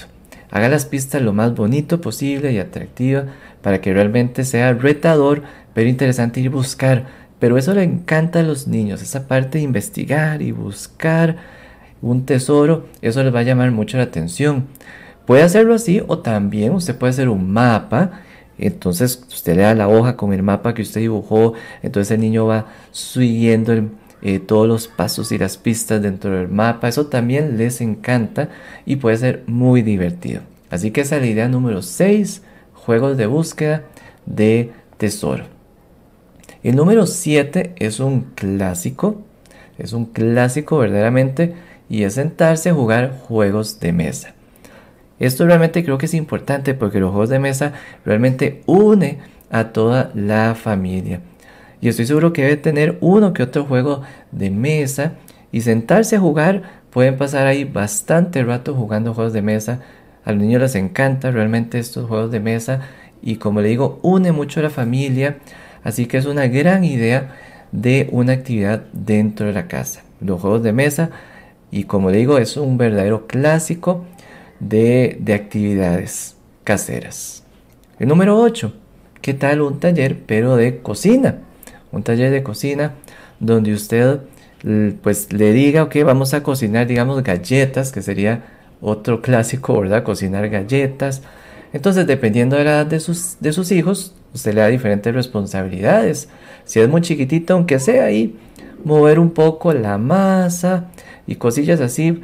Haga 0.50 0.70
las 0.70 0.86
pistas 0.86 1.20
lo 1.20 1.34
más 1.34 1.54
bonito 1.54 2.00
posible 2.00 2.52
y 2.52 2.58
atractiva 2.58 3.24
para 3.60 3.82
que 3.82 3.92
realmente 3.92 4.44
sea 4.44 4.72
retador, 4.72 5.42
pero 5.74 5.90
interesante 5.90 6.40
ir 6.40 6.48
buscar. 6.48 7.04
Pero 7.38 7.58
eso 7.58 7.74
le 7.74 7.82
encanta 7.82 8.40
a 8.40 8.44
los 8.44 8.66
niños, 8.68 9.02
esa 9.02 9.28
parte 9.28 9.58
de 9.58 9.64
investigar 9.64 10.40
y 10.40 10.52
buscar 10.52 11.36
un 12.00 12.24
tesoro, 12.24 12.86
eso 13.02 13.22
les 13.22 13.34
va 13.34 13.40
a 13.40 13.42
llamar 13.42 13.72
mucho 13.72 13.98
la 13.98 14.04
atención. 14.04 14.68
Puede 15.26 15.42
hacerlo 15.42 15.74
así 15.74 16.02
o 16.06 16.20
también 16.20 16.72
usted 16.72 16.96
puede 16.96 17.10
hacer 17.10 17.28
un 17.28 17.52
mapa 17.52 18.22
entonces 18.58 19.22
usted 19.28 19.56
le 19.56 19.62
da 19.62 19.74
la 19.74 19.88
hoja 19.88 20.16
con 20.16 20.32
el 20.32 20.42
mapa 20.42 20.74
que 20.74 20.82
usted 20.82 21.00
dibujó, 21.00 21.54
entonces 21.82 22.12
el 22.12 22.20
niño 22.20 22.46
va 22.46 22.66
siguiendo 22.90 23.72
eh, 24.22 24.38
todos 24.38 24.66
los 24.66 24.88
pasos 24.88 25.30
y 25.32 25.38
las 25.38 25.56
pistas 25.58 26.02
dentro 26.02 26.30
del 26.32 26.48
mapa. 26.48 26.88
Eso 26.88 27.06
también 27.06 27.58
les 27.58 27.80
encanta 27.80 28.48
y 28.86 28.96
puede 28.96 29.18
ser 29.18 29.42
muy 29.46 29.82
divertido. 29.82 30.40
Así 30.70 30.90
que 30.90 31.02
esa 31.02 31.16
es 31.16 31.22
la 31.22 31.28
idea 31.28 31.48
número 31.48 31.82
6, 31.82 32.42
juegos 32.72 33.16
de 33.16 33.26
búsqueda 33.26 33.84
de 34.24 34.72
tesoro. 34.96 35.44
El 36.62 36.76
número 36.76 37.06
7 37.06 37.74
es 37.76 38.00
un 38.00 38.22
clásico, 38.34 39.22
es 39.78 39.92
un 39.92 40.06
clásico 40.06 40.78
verdaderamente 40.78 41.54
y 41.88 42.02
es 42.02 42.14
sentarse 42.14 42.70
a 42.70 42.74
jugar 42.74 43.20
juegos 43.28 43.78
de 43.78 43.92
mesa. 43.92 44.35
Esto 45.18 45.46
realmente 45.46 45.84
creo 45.84 45.98
que 45.98 46.06
es 46.06 46.14
importante 46.14 46.74
porque 46.74 47.00
los 47.00 47.10
juegos 47.10 47.30
de 47.30 47.38
mesa 47.38 47.72
realmente 48.04 48.62
une 48.66 49.18
a 49.50 49.68
toda 49.72 50.10
la 50.14 50.54
familia. 50.54 51.20
Y 51.80 51.88
estoy 51.88 52.06
seguro 52.06 52.32
que 52.32 52.42
debe 52.42 52.56
tener 52.56 52.98
uno 53.00 53.32
que 53.32 53.42
otro 53.42 53.64
juego 53.64 54.02
de 54.32 54.50
mesa 54.50 55.12
y 55.52 55.60
sentarse 55.62 56.16
a 56.16 56.20
jugar. 56.20 56.84
Pueden 56.90 57.16
pasar 57.16 57.46
ahí 57.46 57.64
bastante 57.64 58.42
rato 58.42 58.74
jugando 58.74 59.14
juegos 59.14 59.32
de 59.32 59.42
mesa. 59.42 59.80
A 60.24 60.32
los 60.32 60.42
niños 60.42 60.62
les 60.62 60.74
encanta 60.74 61.30
realmente 61.30 61.78
estos 61.78 62.08
juegos 62.08 62.30
de 62.30 62.40
mesa 62.40 62.80
y 63.22 63.36
como 63.36 63.60
le 63.60 63.68
digo, 63.68 64.00
une 64.02 64.32
mucho 64.32 64.60
a 64.60 64.64
la 64.64 64.70
familia. 64.70 65.38
Así 65.84 66.06
que 66.06 66.18
es 66.18 66.26
una 66.26 66.46
gran 66.48 66.84
idea 66.84 67.36
de 67.72 68.08
una 68.10 68.32
actividad 68.32 68.84
dentro 68.92 69.46
de 69.46 69.52
la 69.52 69.68
casa. 69.68 70.02
Los 70.20 70.40
juegos 70.40 70.62
de 70.62 70.72
mesa 70.72 71.10
y 71.70 71.84
como 71.84 72.10
le 72.10 72.18
digo, 72.18 72.38
es 72.38 72.56
un 72.56 72.78
verdadero 72.78 73.26
clásico 73.26 74.04
de, 74.60 75.22
actividades 75.34 76.36
caseras. 76.64 77.44
El 77.98 78.08
número 78.08 78.38
8, 78.38 78.72
¿qué 79.20 79.34
tal 79.34 79.62
un 79.62 79.80
taller 79.80 80.18
pero 80.26 80.56
de 80.56 80.78
cocina? 80.78 81.38
Un 81.92 82.02
taller 82.02 82.30
de 82.30 82.42
cocina 82.42 82.94
donde 83.40 83.72
usted 83.72 84.20
pues 85.02 85.32
le 85.32 85.52
diga, 85.52 85.84
ok, 85.84 85.96
vamos 86.04 86.34
a 86.34 86.42
cocinar, 86.42 86.86
digamos, 86.86 87.22
galletas, 87.22 87.92
que 87.92 88.02
sería 88.02 88.44
otro 88.80 89.22
clásico, 89.22 89.80
¿verdad? 89.80 90.02
Cocinar 90.02 90.48
galletas. 90.48 91.22
Entonces, 91.72 92.06
dependiendo 92.06 92.56
de 92.56 92.64
la 92.64 92.70
edad 92.72 92.86
de 92.86 93.00
sus, 93.00 93.36
de 93.40 93.52
sus 93.52 93.70
hijos, 93.70 94.14
usted 94.34 94.54
le 94.54 94.62
da 94.62 94.66
diferentes 94.68 95.14
responsabilidades. 95.14 96.28
Si 96.64 96.80
es 96.80 96.88
muy 96.88 97.00
chiquitito, 97.00 97.54
aunque 97.54 97.78
sea 97.78 98.06
ahí, 98.06 98.36
mover 98.84 99.18
un 99.18 99.30
poco 99.30 99.72
la 99.72 99.98
masa 99.98 100.86
y 101.26 101.36
cosillas 101.36 101.80
así, 101.80 102.20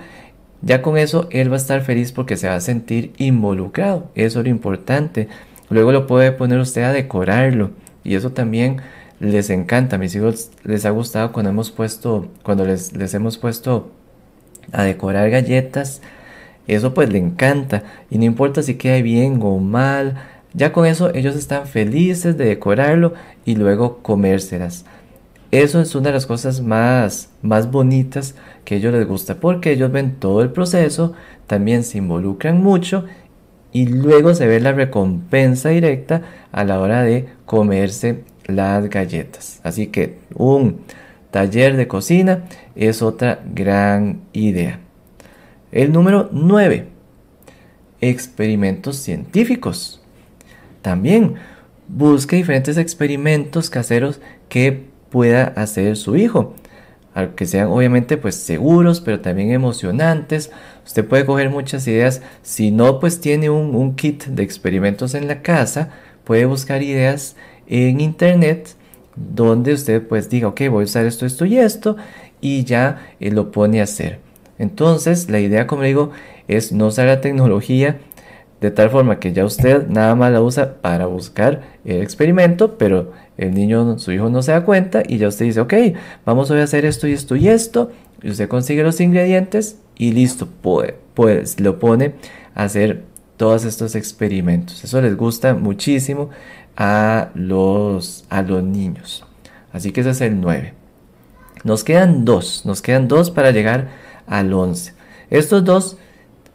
ya 0.62 0.81
con 0.81 0.97
eso 0.97 1.26
él 1.31 1.50
va 1.50 1.54
a 1.54 1.59
estar 1.59 1.83
feliz 1.83 2.12
porque 2.12 2.37
se 2.37 2.49
va 2.49 2.54
a 2.54 2.61
sentir 2.61 3.12
involucrado. 3.19 4.11
Eso 4.14 4.38
es 4.38 4.45
lo 4.45 4.50
importante. 4.50 5.28
Luego 5.71 5.90
lo 5.90 6.07
puede 6.07 6.31
poner 6.33 6.61
usted 6.61 6.83
a 6.83 6.92
decorarlo. 6.92 7.73
Y 8.04 8.14
eso 8.14 8.31
también 8.31 8.76
les 9.19 9.50
encanta. 9.50 9.97
A 9.97 9.99
mis 9.99 10.14
hijos 10.14 10.50
les 10.64 10.87
ha 10.87 10.90
gustado 10.90 11.33
cuando 11.33 11.50
hemos 11.50 11.71
puesto, 11.73 12.28
cuando 12.45 12.64
les, 12.64 12.97
les 12.97 13.12
hemos 13.14 13.38
puesto 13.38 13.90
a 14.71 14.85
decorar 14.85 15.31
galletas. 15.31 16.00
Eso 16.69 16.95
pues 16.95 17.11
le 17.11 17.19
encanta. 17.19 17.83
Y 18.09 18.19
no 18.19 18.25
importa 18.25 18.62
si 18.62 18.76
queda 18.76 19.02
bien 19.02 19.40
o 19.42 19.59
mal. 19.59 20.14
Ya 20.54 20.73
con 20.73 20.87
eso 20.87 21.12
ellos 21.12 21.35
están 21.35 21.66
felices 21.66 22.37
de 22.37 22.45
decorarlo 22.45 23.14
y 23.45 23.57
luego 23.57 23.99
comérselas. 23.99 24.85
Eso 25.52 25.82
es 25.82 25.94
una 25.94 26.09
de 26.09 26.14
las 26.14 26.25
cosas 26.25 26.62
más, 26.62 27.28
más 27.42 27.71
bonitas 27.71 28.35
que 28.64 28.75
a 28.75 28.78
ellos 28.78 28.94
les 28.94 29.06
gusta 29.06 29.35
porque 29.35 29.73
ellos 29.73 29.92
ven 29.92 30.16
todo 30.18 30.40
el 30.40 30.50
proceso, 30.50 31.12
también 31.47 31.85
se 31.85 31.99
involucran 31.99 32.62
mucho 32.62 33.04
y 33.71 33.85
luego 33.85 34.35
se 34.35 34.47
ve 34.47 34.61
la 34.61 34.73
recompensa 34.73 35.68
directa 35.68 36.23
a 36.52 36.64
la 36.64 36.80
hora 36.80 37.02
de 37.02 37.26
comerse 37.44 38.25
las 38.47 38.88
galletas. 38.88 39.61
Así 39.62 39.88
que 39.88 40.21
un 40.35 40.80
taller 41.30 41.76
de 41.76 41.87
cocina 41.87 42.44
es 42.75 43.02
otra 43.02 43.42
gran 43.54 44.23
idea. 44.32 44.80
El 45.71 45.92
número 45.92 46.30
9. 46.32 46.87
Experimentos 48.00 48.97
científicos. 48.97 50.02
también 50.80 51.35
busque 51.88 52.37
diferentes 52.37 52.78
experimentos 52.78 53.68
caseros 53.68 54.18
que 54.49 54.91
pueda 55.12 55.45
hacer 55.57 55.97
su 55.97 56.16
hijo 56.16 56.54
que 57.37 57.47
sean 57.47 57.69
obviamente 57.69 58.16
pues 58.16 58.37
seguros, 58.37 59.00
pero 59.00 59.21
también 59.21 59.50
emocionantes. 59.50 60.50
Usted 60.85 61.04
puede 61.07 61.26
coger 61.26 61.50
muchas 61.50 61.87
ideas. 61.87 62.23
Si 62.42 62.71
no, 62.71 63.00
pues 63.00 63.21
tiene 63.21 63.50
un, 63.50 63.95
kit 63.95 64.25
de 64.25 64.42
experimentos 64.42 65.14
en 65.14 65.28
la 65.28 65.42
casa, 65.42 65.90
puede 66.25 66.47
buscar 66.47 66.83
ideas 66.83 67.37
en 67.66 68.00
internet 68.00 68.75
donde 69.14 69.75
usted 69.75 70.02
pues 70.07 70.31
diga, 70.31 70.49
ok, 70.49 70.62
voy 70.71 70.83
a 70.83 70.85
usar 70.85 71.04
esto, 71.04 71.26
esto 71.26 71.45
y 71.45 71.59
esto, 71.59 71.97
y 72.40 72.64
ya 72.64 73.12
eh, 73.21 73.31
lo 73.31 73.50
pone 73.50 73.81
a 73.81 73.85
hacer. 73.85 74.21
Entonces, 74.59 75.28
la 75.28 75.40
idea, 75.40 75.66
como 75.66 75.83
digo, 75.83 76.12
es 76.49 76.73
no 76.73 76.87
usar 76.87 77.07
la 77.07 77.21
tecnología 77.21 77.99
de 78.62 78.71
tal 78.71 78.90
forma 78.90 79.19
que 79.19 79.33
ya 79.33 79.45
usted 79.45 79.88
nada 79.88 80.14
más 80.14 80.31
la 80.31 80.40
usa 80.40 80.76
para 80.81 81.07
buscar 81.07 81.62
el 81.85 82.00
experimento, 82.00 82.78
pero 82.78 83.12
el 83.37 83.52
niño, 83.54 83.99
su 83.99 84.12
hijo 84.12 84.31
no 84.31 84.40
se 84.40 84.52
da 84.52 84.64
cuenta 84.64 85.02
y 85.07 85.19
ya 85.19 85.26
usted 85.26 85.47
dice, 85.47 85.61
ok, 85.61 85.75
vamos 86.25 86.49
a 86.52 86.62
hacer 86.62 86.85
esto 86.85 87.09
y 87.09 87.12
esto 87.12 87.35
y 87.35 87.49
esto, 87.49 87.90
y 88.23 88.31
usted 88.31 88.49
consigue 88.49 88.85
los 88.85 89.00
ingredientes 89.00 89.78
y 89.99 90.12
listo, 90.12 90.49
pues, 90.62 90.95
pues 91.14 91.59
lo 91.59 91.81
pone 91.81 92.14
a 92.54 92.62
hacer 92.62 93.02
todos 93.37 93.64
estos 93.64 93.97
experimentos. 93.97 94.85
Eso 94.85 95.00
les 95.02 95.16
gusta 95.16 95.54
muchísimo 95.54 96.31
a 96.76 97.31
los, 97.35 98.25
a 98.31 98.42
los 98.42 98.62
niños. 98.62 99.25
Así 99.73 99.90
que 99.90 100.02
ese 100.02 100.11
es 100.11 100.21
el 100.21 100.40
9. 100.40 100.73
Nos 101.64 101.83
quedan 101.83 102.25
dos, 102.25 102.64
nos 102.64 102.81
quedan 102.81 103.09
dos 103.09 103.33
para 103.33 103.50
llegar 103.50 103.88
al 104.28 104.52
11. 104.52 104.95
Estos 105.31 105.64
dos 105.64 105.97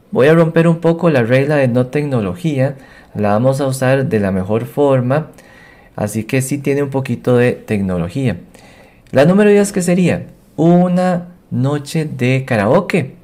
Voy 0.10 0.28
a 0.28 0.34
romper 0.34 0.70
un 0.70 0.78
poco 0.78 1.10
la 1.10 1.24
regla 1.24 1.58
de 1.58 1.68
no 1.68 1.88
tecnología, 1.88 2.76
la 3.14 3.32
vamos 3.32 3.60
a 3.60 3.68
usar 3.68 4.08
de 4.08 4.20
la 4.22 4.32
mejor 4.32 4.66
forma, 4.66 5.28
así 5.98 6.24
que 6.24 6.42
sí 6.42 6.60
tiene 6.60 6.82
un 6.82 6.90
poquito 6.90 7.36
de 7.36 7.52
tecnología. 7.52 8.38
La 9.12 9.26
número 9.26 9.50
10 9.50 9.74
que 9.74 9.82
sería 9.82 10.28
una 10.56 11.28
noche 11.52 12.06
de 12.06 12.46
karaoke. 12.46 13.16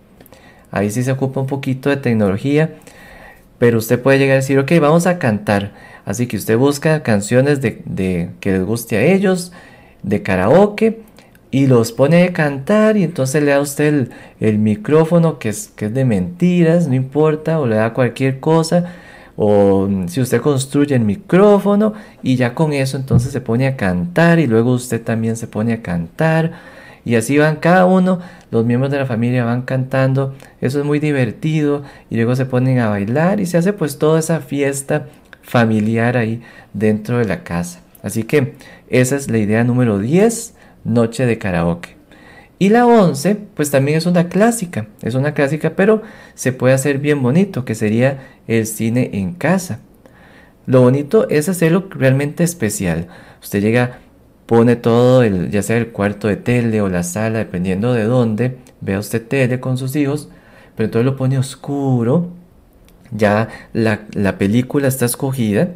Ahí 0.72 0.90
sí 0.90 1.04
se 1.04 1.12
ocupa 1.14 1.40
un 1.40 1.48
poquito 1.48 1.90
de 1.90 1.98
tecnología, 1.98 2.76
pero 3.60 3.78
usted 3.78 4.02
puede 4.02 4.20
llegar 4.20 4.34
a 4.34 4.42
decir, 4.42 4.60
ok, 4.60 4.72
vamos 4.82 5.08
a 5.08 5.20
cantar. 5.20 5.72
Así 6.04 6.28
que 6.28 6.36
usted 6.36 6.58
busca 6.58 7.02
canciones 7.02 7.62
de, 7.62 7.82
de 7.86 8.32
que 8.42 8.52
les 8.52 8.64
guste 8.66 8.98
a 8.98 9.04
ellos, 9.04 9.54
de 10.02 10.22
karaoke, 10.22 11.02
y 11.54 11.68
los 11.68 11.92
pone 11.92 12.24
a 12.24 12.34
cantar 12.34 12.98
y 12.98 13.04
entonces 13.04 13.44
le 13.44 13.52
da 13.52 13.58
a 13.58 13.62
usted 13.62 14.10
el, 14.40 14.58
micrófono 14.58 15.38
que 15.38 15.50
es, 15.50 15.68
que 15.68 15.86
es 15.86 15.94
de 15.94 16.04
mentiras, 16.04 16.88
no 16.88 16.96
importa, 16.96 17.60
o 17.60 17.68
le 17.68 17.76
da 17.76 17.94
cualquier 17.94 18.40
cosa, 18.40 18.92
o 19.36 19.88
si 20.08 20.20
usted 20.20 20.42
construye 20.42 20.96
el 20.96 21.04
micrófono 21.04 21.94
y 22.24 22.38
ya 22.38 22.56
con 22.56 22.74
eso 22.74 22.98
entonces 22.98 23.32
se 23.32 23.40
pone 23.40 23.68
a 23.68 23.78
cantar 23.78 24.40
y 24.40 24.48
luego 24.48 24.72
usted 24.72 25.00
también 25.04 25.36
se 25.36 25.46
pone 25.46 25.74
a 25.74 25.84
cantar 25.84 26.54
y 27.06 27.16
así 27.16 27.38
van 27.38 27.58
cada 27.58 27.86
uno, 27.86 28.20
los 28.50 28.66
miembros 28.66 28.92
de 28.92 28.98
la 28.98 29.06
familia 29.06 29.46
van 29.46 29.62
cantando, 29.62 30.34
eso 30.60 30.80
es 30.80 30.86
muy 30.86 30.98
divertido 30.98 31.84
y 32.10 32.16
luego 32.16 32.36
se 32.36 32.48
ponen 32.48 32.80
a 32.80 32.90
bailar 32.90 33.40
y 33.40 33.46
se 33.46 33.60
hace 33.60 33.74
pues 33.74 34.00
toda 34.00 34.18
esa 34.18 34.40
fiesta 34.40 35.06
familiar 35.44 36.18
ahí 36.18 36.42
dentro 36.74 37.20
de 37.20 37.26
la 37.26 37.44
casa. 37.44 37.82
Así 38.02 38.24
que 38.24 38.56
esa 38.90 39.16
es 39.16 39.30
la 39.30 39.38
idea 39.38 39.64
número 39.64 40.00
10 40.00 40.56
Noche 40.84 41.26
de 41.26 41.38
Karaoke. 41.38 41.96
Y 42.60 42.70
la 42.70 42.86
11, 42.86 43.36
pues 43.56 43.72
también 43.72 43.98
es 43.98 44.06
una 44.06 44.30
clásica, 44.30 44.88
es 45.02 45.16
una 45.16 45.34
clásica, 45.34 45.76
pero 45.76 46.02
se 46.34 46.54
puede 46.54 46.74
hacer 46.74 47.00
bien 47.00 47.22
bonito, 47.22 47.66
que 47.66 47.76
sería 47.76 48.20
el 48.48 48.68
cine 48.68 49.10
en 49.14 49.34
casa. 49.34 49.80
Lo 50.66 50.82
bonito 50.82 51.28
es 51.30 51.50
hacerlo 51.50 51.90
realmente 51.90 52.44
especial. 52.44 53.08
Usted 53.42 53.62
llega, 53.62 54.00
pone 54.46 54.76
todo, 54.78 55.24
el, 55.24 55.52
ya 55.52 55.62
sea 55.62 55.78
el 55.78 55.90
cuarto 55.90 56.28
de 56.28 56.38
tele 56.38 56.80
o 56.82 56.88
la 56.88 57.04
sala, 57.04 57.40
dependiendo 57.40 57.94
de 57.94 58.04
dónde, 58.04 58.58
vea 58.80 59.00
usted 59.00 59.28
tele 59.28 59.60
con 59.60 59.78
sus 59.78 59.96
hijos, 59.96 60.30
pero 60.76 60.86
entonces 60.86 61.06
lo 61.06 61.18
pone 61.18 61.38
oscuro, 61.38 62.30
ya 63.12 63.50
la, 63.74 64.02
la 64.14 64.38
película 64.38 64.88
está 64.88 65.06
escogida, 65.06 65.70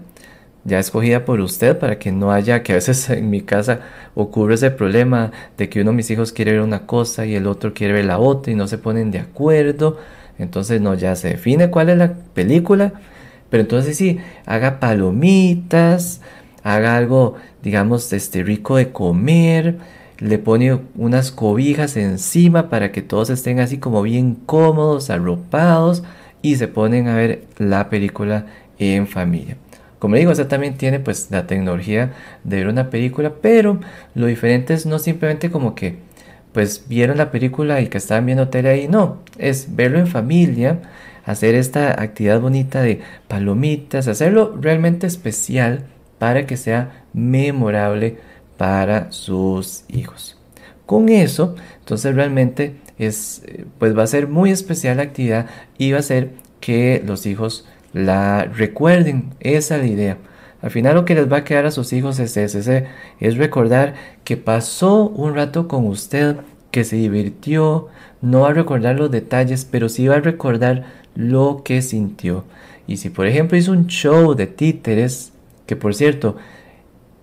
ya 0.67 0.79
escogida 0.79 1.23
por 1.23 1.39
usted 1.39 1.79
para 1.79 1.97
que 1.97 2.11
no 2.11 2.31
haya, 2.31 2.61
que 2.61 2.73
a 2.73 2.75
veces 2.75 3.09
en 3.09 3.29
mi 3.29 3.41
casa 3.41 3.79
ocurre 4.15 4.55
ese 4.55 4.69
problema 4.69 5.31
de 5.57 5.69
que 5.69 5.79
uno 5.79 5.91
de 5.91 5.97
mis 5.97 6.11
hijos 6.11 6.33
quiere 6.33 6.51
ver 6.51 6.61
una 6.61 6.85
cosa 6.85 7.25
y 7.25 7.35
el 7.35 7.47
otro 7.47 7.73
quiere 7.73 7.93
ver 7.93 8.05
la 8.05 8.19
otra 8.19 8.51
y 8.51 8.55
no 8.55 8.67
se 8.67 8.77
ponen 8.77 9.09
de 9.09 9.19
acuerdo. 9.19 9.97
Entonces 10.37 10.81
no, 10.81 10.93
ya 10.93 11.15
se 11.15 11.29
define 11.29 11.69
cuál 11.69 11.87
es 11.87 11.97
la 11.97 12.13
película, 12.33 12.91
pero 13.49 13.61
entonces 13.61 13.95
sí, 13.95 14.19
haga 14.45 14.81
palomitas, 14.81 16.19
haga 16.63 16.97
algo, 16.97 17.35
digamos, 17.63 18.11
este 18.11 18.43
rico 18.43 18.75
de 18.75 18.91
comer, 18.91 19.77
le 20.19 20.37
pone 20.37 20.79
unas 20.95 21.31
cobijas 21.31 21.95
encima 21.95 22.69
para 22.69 22.91
que 22.91 23.01
todos 23.01 23.29
estén 23.29 23.61
así 23.61 23.77
como 23.77 24.01
bien 24.01 24.35
cómodos, 24.45 25.09
arropados 25.09 26.03
y 26.41 26.57
se 26.57 26.67
ponen 26.67 27.07
a 27.07 27.15
ver 27.15 27.45
la 27.57 27.89
película 27.89 28.47
en 28.79 29.07
familia. 29.07 29.55
Como 29.99 30.15
digo, 30.15 30.31
esta 30.31 30.47
también 30.47 30.77
tiene 30.77 30.99
pues 30.99 31.31
la 31.31 31.47
tecnología 31.47 32.13
de 32.43 32.57
ver 32.57 32.67
una 32.67 32.89
película, 32.89 33.33
pero 33.41 33.79
lo 34.13 34.27
diferente 34.27 34.73
es 34.73 34.85
no 34.85 34.99
simplemente 34.99 35.49
como 35.49 35.73
que 35.75 35.97
pues 36.53 36.85
vieron 36.87 37.17
la 37.17 37.31
película 37.31 37.81
y 37.81 37.87
que 37.87 37.97
estaban 37.97 38.25
viendo 38.25 38.49
tele 38.49 38.69
ahí, 38.69 38.87
no, 38.87 39.19
es 39.37 39.75
verlo 39.75 39.99
en 39.99 40.07
familia, 40.07 40.79
hacer 41.25 41.55
esta 41.55 42.01
actividad 42.01 42.39
bonita 42.39 42.81
de 42.81 43.01
palomitas, 43.27 44.07
hacerlo 44.07 44.57
realmente 44.59 45.07
especial 45.07 45.85
para 46.19 46.47
que 46.47 46.57
sea 46.57 47.03
memorable 47.13 48.17
para 48.57 49.11
sus 49.11 49.83
hijos. 49.87 50.37
Con 50.85 51.09
eso, 51.09 51.55
entonces 51.79 52.15
realmente 52.15 52.77
es 52.97 53.43
pues 53.77 53.95
va 53.95 54.03
a 54.03 54.07
ser 54.07 54.27
muy 54.27 54.51
especial 54.51 54.97
la 54.97 55.03
actividad 55.03 55.47
y 55.77 55.91
va 55.91 55.99
a 55.99 56.03
ser 56.03 56.31
que 56.59 57.03
los 57.05 57.25
hijos 57.25 57.67
la 57.97 58.45
recuerden, 58.45 59.31
esa 59.39 59.75
es 59.75 59.81
la 59.81 59.87
idea. 59.87 60.17
Al 60.61 60.71
final 60.71 60.95
lo 60.95 61.05
que 61.05 61.15
les 61.15 61.31
va 61.31 61.37
a 61.37 61.43
quedar 61.43 61.65
a 61.65 61.71
sus 61.71 61.93
hijos 61.93 62.19
es 62.19 62.35
ese, 62.35 62.87
es 63.19 63.37
recordar 63.37 63.93
que 64.23 64.37
pasó 64.37 65.07
un 65.09 65.35
rato 65.35 65.67
con 65.67 65.85
usted, 65.85 66.37
que 66.71 66.83
se 66.83 66.95
divirtió, 66.95 67.87
no 68.21 68.41
va 68.41 68.49
a 68.49 68.53
recordar 68.53 68.95
los 68.95 69.11
detalles, 69.11 69.65
pero 69.65 69.87
sí 69.87 70.07
va 70.07 70.15
a 70.15 70.21
recordar 70.21 70.85
lo 71.15 71.61
que 71.63 71.81
sintió. 71.81 72.43
Y 72.87 72.97
si 72.97 73.09
por 73.09 73.27
ejemplo 73.27 73.57
hizo 73.57 73.71
un 73.71 73.87
show 73.87 74.33
de 74.33 74.47
títeres, 74.47 75.33
que 75.65 75.75
por 75.75 75.93
cierto, 75.93 76.37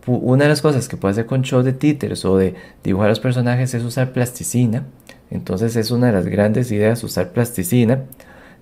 una 0.06 0.44
de 0.44 0.50
las 0.50 0.62
cosas 0.62 0.88
que 0.88 0.96
puede 0.96 1.12
hacer 1.12 1.26
con 1.26 1.42
show 1.42 1.62
de 1.62 1.72
títeres 1.72 2.24
o 2.24 2.36
de 2.36 2.54
dibujar 2.82 3.06
a 3.06 3.10
los 3.10 3.20
personajes 3.20 3.74
es 3.74 3.82
usar 3.82 4.12
plasticina. 4.12 4.84
Entonces 5.30 5.74
es 5.76 5.90
una 5.90 6.08
de 6.08 6.12
las 6.12 6.26
grandes 6.26 6.70
ideas 6.70 7.02
usar 7.02 7.32
plasticina 7.32 8.04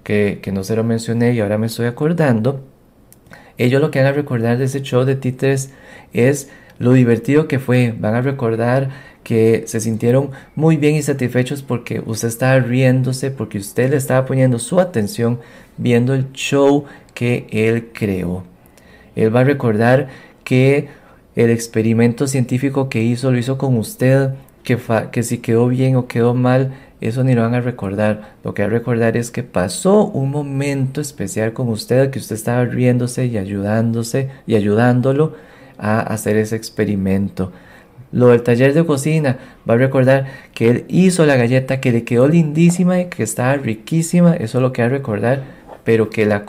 que, 0.03 0.41
no 0.53 0.65
se 0.65 0.77
lo 0.77 0.85
mencioné 0.85 1.33
y 1.33 1.41
ahora 1.41 1.59
me 1.59 1.67
estoy 1.67 1.87
acordando, 1.87 2.61
ellos 3.59 3.81
lo 3.81 3.91
que 3.91 4.01
van 4.01 4.09
a 4.09 4.13
recordar 4.13 4.59
de 4.59 4.65
ese 4.65 4.83
show 4.83 5.05
de 5.05 5.15
títeres 5.15 5.71
es 6.13 6.51
lo 6.79 6.93
divertido 6.93 7.49
que 7.49 7.59
fue. 7.59 7.95
Van 7.97 8.15
a 8.15 8.23
recordar 8.23 8.91
que 9.23 9.65
se 9.67 9.81
sintieron 9.81 10.31
muy 10.55 10.77
bien 10.77 10.97
y 10.97 11.03
satisfechos 11.03 11.63
porque 11.63 12.03
usted 12.05 12.29
estaba 12.29 12.59
riéndose, 12.59 13.31
porque 13.31 13.59
usted 13.59 13.91
le 13.91 13.97
estaba 13.97 14.27
poniendo 14.27 14.59
su 14.59 14.81
atención 14.81 15.39
viendo 15.77 16.15
el 16.15 16.33
show 16.33 16.85
que 17.15 17.47
él 17.51 17.91
creó. 17.93 18.45
Él 19.15 19.35
va 19.35 19.41
a 19.41 19.45
recordar 19.45 20.09
que 20.45 20.89
el 21.37 21.51
experimento 21.51 22.27
científico 22.27 22.89
que 22.89 23.03
hizo 23.03 23.31
lo 23.31 23.39
hizo 23.39 23.59
con 23.59 23.77
usted, 23.77 24.31
que, 24.65 24.79
que 25.11 25.23
si 25.23 25.39
quedó 25.39 25.69
bien 25.69 25.97
o 25.97 26.09
quedó 26.09 26.35
mal, 26.35 26.73
eso 27.09 27.25
ni 27.25 27.35
lo 27.35 27.43
van 27.43 27.55
a 27.55 27.61
recordar. 27.61 28.35
Lo 28.45 28.55
que 28.55 28.63
va 28.63 28.69
a 28.69 28.71
recordar 28.71 29.17
es 29.17 29.31
que 29.31 29.43
pasó 29.43 30.07
un 30.07 30.31
momento 30.31 31.01
especial 31.01 31.53
con 31.53 31.69
usted, 31.69 32.11
que 32.11 32.19
usted 32.19 32.37
estaba 32.37 32.65
riéndose 32.65 33.27
y 33.27 33.39
ayudándose 33.39 34.31
y 34.47 34.55
ayudándolo 34.55 35.35
a 35.79 36.01
hacer 36.01 36.37
ese 36.37 36.57
experimento. 36.57 37.53
Lo 38.13 38.29
del 38.29 38.43
taller 38.43 38.75
de 38.75 38.85
cocina, 38.85 39.39
va 39.69 39.75
a 39.75 39.79
recordar 39.79 40.27
que 40.55 40.69
él 40.69 40.85
hizo 40.89 41.25
la 41.25 41.37
galleta 41.37 41.81
que 41.81 41.93
le 41.93 42.05
quedó 42.05 42.29
lindísima 42.29 43.01
y 43.01 43.07
que 43.07 43.23
estaba 43.23 43.55
riquísima, 43.55 44.35
eso 44.35 44.59
es 44.59 44.63
lo 44.63 44.73
que 44.73 44.83
va 44.83 44.87
a 44.87 44.91
recordar, 44.91 45.45
pero 45.85 46.11
que 46.11 46.27
la, 46.27 46.45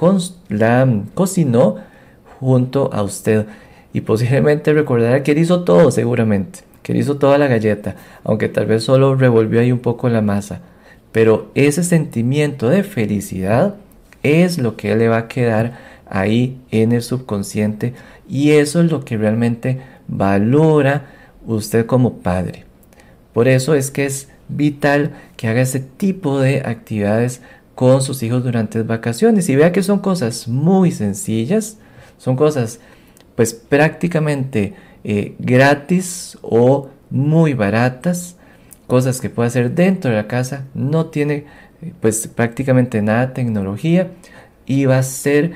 la 0.49 1.03
cocinó 1.13 1.77
junto 2.39 2.93
a 2.93 3.01
usted. 3.01 3.45
Y 3.93 4.01
posiblemente 4.01 4.73
recordará 4.73 5.23
que 5.23 5.31
él 5.31 5.37
hizo 5.37 5.63
todo 5.63 5.89
seguramente 5.91 6.72
que 6.83 6.95
hizo 6.95 7.17
toda 7.17 7.37
la 7.37 7.47
galleta, 7.47 7.95
aunque 8.23 8.49
tal 8.49 8.67
vez 8.67 8.83
solo 8.83 9.15
revolvió 9.15 9.61
ahí 9.61 9.71
un 9.71 9.79
poco 9.79 10.09
la 10.09 10.21
masa. 10.21 10.61
Pero 11.11 11.51
ese 11.55 11.83
sentimiento 11.83 12.69
de 12.69 12.83
felicidad 12.83 13.75
es 14.21 14.57
lo 14.57 14.75
que 14.77 14.95
le 14.95 15.07
va 15.07 15.17
a 15.17 15.27
quedar 15.27 15.77
ahí 16.07 16.59
en 16.69 16.91
el 16.91 17.01
subconsciente 17.01 17.93
y 18.29 18.51
eso 18.51 18.81
es 18.81 18.91
lo 18.91 19.03
que 19.03 19.17
realmente 19.17 19.81
valora 20.07 21.07
usted 21.45 21.85
como 21.85 22.19
padre. 22.19 22.65
Por 23.33 23.47
eso 23.47 23.73
es 23.73 23.89
que 23.89 24.05
es 24.05 24.29
vital 24.47 25.11
que 25.37 25.47
haga 25.47 25.61
ese 25.61 25.79
tipo 25.79 26.39
de 26.39 26.61
actividades 26.65 27.41
con 27.75 28.01
sus 28.01 28.21
hijos 28.21 28.43
durante 28.43 28.77
las 28.77 28.87
vacaciones 28.87 29.49
y 29.49 29.55
vea 29.55 29.71
que 29.71 29.83
son 29.83 29.99
cosas 29.99 30.47
muy 30.47 30.91
sencillas, 30.91 31.77
Son 32.17 32.35
cosas 32.37 32.79
pues 33.35 33.53
prácticamente 33.53 34.75
eh, 35.03 35.35
gratis 35.39 36.37
o 36.41 36.89
muy 37.09 37.53
baratas, 37.53 38.37
cosas 38.87 39.21
que 39.21 39.29
puede 39.29 39.47
hacer 39.47 39.71
dentro 39.71 40.11
de 40.11 40.17
la 40.17 40.27
casa, 40.27 40.65
no 40.73 41.07
tiene 41.07 41.45
pues 41.99 42.27
prácticamente 42.27 43.01
nada 43.01 43.27
de 43.27 43.33
tecnología 43.33 44.11
y 44.65 44.85
va 44.85 44.97
a 44.99 45.03
ser 45.03 45.51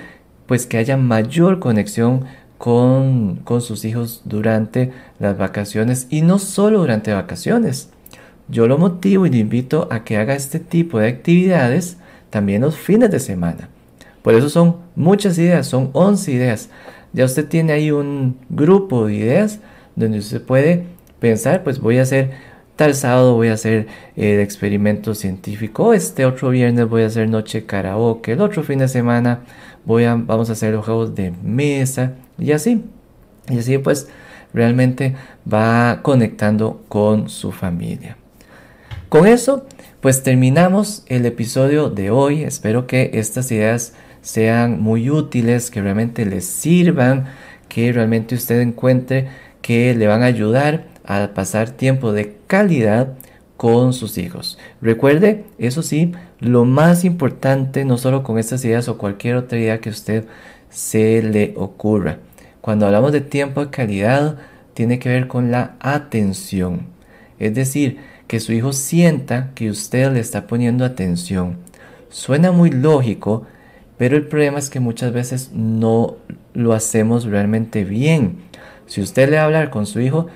pues 0.45 0.65
que 0.65 0.77
haya 0.77 0.97
mayor 0.97 1.59
conexión 1.59 2.25
con, 2.57 3.37
con 3.43 3.61
sus 3.61 3.85
hijos 3.85 4.21
durante 4.25 4.91
las 5.19 5.37
vacaciones 5.37 6.07
y 6.09 6.21
no 6.21 6.39
solo 6.39 6.79
durante 6.79 7.13
vacaciones. 7.13 7.89
Yo 8.49 8.67
lo 8.67 8.77
motivo 8.77 9.25
y 9.25 9.29
le 9.29 9.39
invito 9.39 9.87
a 9.91 10.03
que 10.03 10.17
haga 10.17 10.33
este 10.35 10.59
tipo 10.59 10.99
de 10.99 11.09
actividades 11.09 11.97
también 12.29 12.61
los 12.61 12.77
fines 12.77 13.11
de 13.11 13.19
semana. 13.19 13.69
Por 14.21 14.33
eso 14.35 14.49
son 14.49 14.77
muchas 14.95 15.37
ideas, 15.37 15.67
son 15.67 15.89
11 15.93 16.31
ideas. 16.31 16.69
Ya 17.13 17.25
usted 17.25 17.47
tiene 17.47 17.73
ahí 17.73 17.91
un 17.91 18.37
grupo 18.49 19.07
de 19.07 19.15
ideas 19.15 19.59
donde 19.95 20.19
usted 20.19 20.41
puede 20.41 20.85
pensar, 21.19 21.63
pues 21.63 21.79
voy 21.79 21.97
a 21.97 22.03
hacer 22.03 22.31
tal 22.77 22.93
sábado 22.93 23.33
voy 23.33 23.47
a 23.49 23.53
hacer 23.53 23.87
el 24.15 24.39
experimento 24.39 25.15
científico, 25.15 25.93
este 25.93 26.25
otro 26.25 26.49
viernes 26.49 26.87
voy 26.87 27.01
a 27.01 27.07
hacer 27.07 27.27
noche 27.27 27.65
karaoke, 27.65 28.33
el 28.33 28.41
otro 28.41 28.63
fin 28.63 28.79
de 28.79 28.87
semana 28.87 29.41
voy 29.83 30.05
vamos 30.05 30.49
a 30.49 30.53
hacer 30.53 30.73
los 30.73 30.85
juegos 30.85 31.15
de 31.15 31.33
mesa 31.43 32.13
y 32.37 32.51
así. 32.51 32.83
Y 33.49 33.57
así 33.57 33.77
pues 33.79 34.07
realmente 34.53 35.15
va 35.51 36.01
conectando 36.03 36.83
con 36.87 37.29
su 37.29 37.51
familia. 37.51 38.17
Con 39.09 39.25
eso 39.25 39.65
pues 39.99 40.21
terminamos 40.21 41.03
el 41.07 41.25
episodio 41.25 41.89
de 41.89 42.11
hoy. 42.11 42.43
Espero 42.43 42.85
que 42.85 43.09
estas 43.15 43.51
ideas 43.51 43.93
sean 44.21 44.81
muy 44.81 45.09
útiles, 45.09 45.71
que 45.71 45.81
realmente 45.81 46.25
les 46.25 46.45
sirvan, 46.45 47.25
que 47.69 47.91
realmente 47.91 48.35
usted 48.35 48.61
encuentre 48.61 49.27
que 49.61 49.93
le 49.93 50.07
van 50.07 50.23
a 50.23 50.27
ayudar 50.27 50.87
a 51.05 51.29
pasar 51.33 51.71
tiempo 51.71 52.13
de 52.13 52.37
calidad 52.47 53.13
con 53.57 53.93
sus 53.93 54.17
hijos. 54.17 54.57
Recuerde, 54.81 55.45
eso 55.57 55.81
sí, 55.81 56.13
lo 56.39 56.65
más 56.65 57.03
importante, 57.03 57.83
no 57.85 57.97
solo 57.97 58.23
con 58.23 58.37
estas 58.37 58.63
ideas 58.63 58.87
o 58.87 58.97
cualquier 58.97 59.35
otra 59.35 59.57
idea 59.57 59.79
que 59.79 59.89
usted 59.89 60.25
se 60.69 61.21
le 61.23 61.53
ocurra. 61.57 62.19
Cuando 62.61 62.85
hablamos 62.85 63.11
de 63.11 63.21
tiempo 63.21 63.65
de 63.65 63.71
calidad, 63.71 64.37
tiene 64.73 64.99
que 64.99 65.09
ver 65.09 65.27
con 65.27 65.51
la 65.51 65.75
atención. 65.79 66.87
Es 67.39 67.55
decir, 67.55 67.97
que 68.27 68.39
su 68.39 68.53
hijo 68.53 68.73
sienta 68.73 69.51
que 69.55 69.69
usted 69.69 70.11
le 70.11 70.19
está 70.19 70.47
poniendo 70.47 70.85
atención. 70.85 71.57
Suena 72.09 72.51
muy 72.51 72.69
lógico, 72.69 73.45
pero 73.97 74.15
el 74.15 74.27
problema 74.27 74.59
es 74.59 74.69
que 74.69 74.79
muchas 74.79 75.11
veces 75.11 75.51
no 75.53 76.17
lo 76.53 76.73
hacemos 76.73 77.25
realmente 77.25 77.83
bien. 77.83 78.37
Si 78.85 79.01
usted 79.01 79.29
le 79.29 79.39
habla 79.39 79.69
con 79.69 79.85
su 79.85 79.99
hijo, 79.99 80.27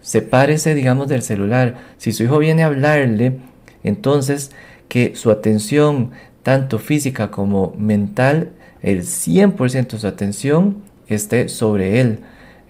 sepárese, 0.00 0.74
digamos, 0.74 1.08
del 1.08 1.22
celular. 1.22 1.76
Si 1.96 2.12
su 2.12 2.24
hijo 2.24 2.38
viene 2.38 2.62
a 2.62 2.66
hablarle, 2.66 3.38
entonces 3.82 4.50
que 4.88 5.16
su 5.16 5.30
atención, 5.30 6.10
tanto 6.42 6.78
física 6.78 7.30
como 7.30 7.74
mental, 7.78 8.50
el 8.82 9.02
100% 9.02 9.92
de 9.92 9.98
su 9.98 10.06
atención 10.06 10.82
esté 11.08 11.48
sobre 11.48 12.00
él. 12.00 12.20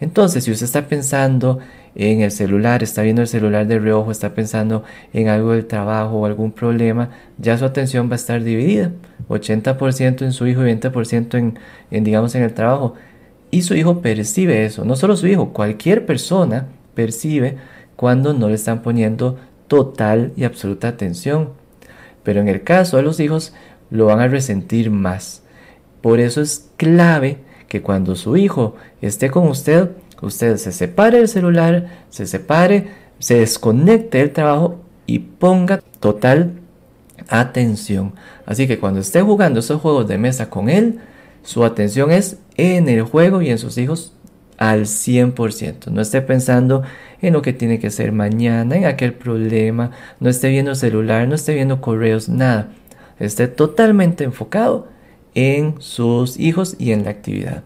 Entonces, 0.01 0.45
si 0.45 0.51
usted 0.51 0.67
está 0.67 0.87
pensando 0.87 1.59
en 1.95 2.21
el 2.21 2.31
celular, 2.31 2.83
está 2.83 3.03
viendo 3.03 3.23
el 3.23 3.29
celular 3.29 3.67
de 3.67 3.79
reojo, 3.79 4.11
está 4.11 4.35
pensando 4.35 4.83
en 5.13 5.29
algo 5.29 5.53
del 5.53 5.67
trabajo 5.67 6.17
o 6.17 6.27
algún 6.27 6.53
problema, 6.53 7.11
ya 7.39 7.57
su 7.57 7.65
atención 7.65 8.09
va 8.09 8.15
a 8.15 8.17
estar 8.17 8.43
dividida. 8.43 8.91
80% 9.29 10.23
en 10.23 10.33
su 10.33 10.47
hijo 10.47 10.67
y 10.67 10.73
20% 10.73 11.39
en, 11.39 11.59
en, 11.91 12.05
digamos, 12.05 12.35
en 12.35 12.43
el 12.43 12.53
trabajo. 12.53 12.95
Y 13.51 13.63
su 13.63 13.75
hijo 13.75 14.01
percibe 14.01 14.65
eso. 14.65 14.85
No 14.85 14.97
solo 14.97 15.17
su 15.17 15.27
hijo, 15.27 15.53
cualquier 15.53 16.05
persona 16.05 16.67
percibe 16.95 17.57
cuando 17.97 18.35
no 18.35 18.49
le 18.49 18.55
están 18.55 18.83
poniendo 18.83 19.39
total 19.69 20.33
y 20.37 20.45
absoluta 20.45 20.89
atención. 20.89 21.51
Pero 22.23 22.41
en 22.41 22.49
el 22.49 22.65
caso 22.65 22.97
de 22.97 23.05
los 23.05 23.21
hijos 23.21 23.55
lo 23.91 24.07
van 24.07 24.21
a 24.21 24.29
resentir 24.29 24.91
más. 24.91 25.43
Por 26.01 26.21
eso 26.21 26.41
es 26.41 26.71
clave 26.77 27.39
que 27.69 27.83
cuando 27.83 28.15
su 28.17 28.37
hijo 28.37 28.77
esté 29.01 29.31
con 29.31 29.49
usted, 29.49 29.91
usted 30.25 30.57
se 30.57 30.73
separe 30.73 31.19
del 31.19 31.29
celular, 31.29 31.89
se 32.11 32.27
separe, 32.27 32.89
se 33.19 33.39
desconecte 33.39 34.19
del 34.19 34.33
trabajo 34.33 34.81
y 35.07 35.21
ponga 35.21 35.81
total 36.01 36.53
atención. 37.29 38.15
Así 38.47 38.67
que 38.67 38.79
cuando 38.79 39.01
esté 39.01 39.23
jugando 39.23 39.61
esos 39.61 39.81
juegos 39.81 40.09
de 40.09 40.19
mesa 40.19 40.51
con 40.51 40.69
él, 40.69 41.01
su 41.43 41.65
atención 41.65 42.11
es 42.11 42.39
en 42.57 42.89
el 42.89 43.03
juego 43.03 43.43
y 43.43 43.51
en 43.51 43.59
sus 43.59 43.79
hijos 43.79 44.13
al 44.57 44.83
100%. 44.83 45.87
No 45.89 46.01
esté 46.01 46.23
pensando 46.23 46.83
en 47.21 47.33
lo 47.33 47.43
que 47.43 47.53
tiene 47.53 47.79
que 47.79 47.89
hacer 47.89 48.13
mañana, 48.13 48.77
en 48.77 48.85
aquel 48.85 49.13
problema, 49.15 49.91
no 50.21 50.31
esté 50.31 50.49
viendo 50.49 50.75
celular, 50.75 51.27
no 51.29 51.35
esté 51.35 51.55
viendo 51.55 51.81
correos, 51.81 52.29
nada. 52.29 52.69
Esté 53.19 53.49
totalmente 53.49 54.25
enfocado 54.25 54.89
en 55.35 55.81
sus 55.81 56.39
hijos 56.39 56.77
y 56.79 56.93
en 56.93 57.05
la 57.05 57.11
actividad. 57.11 57.63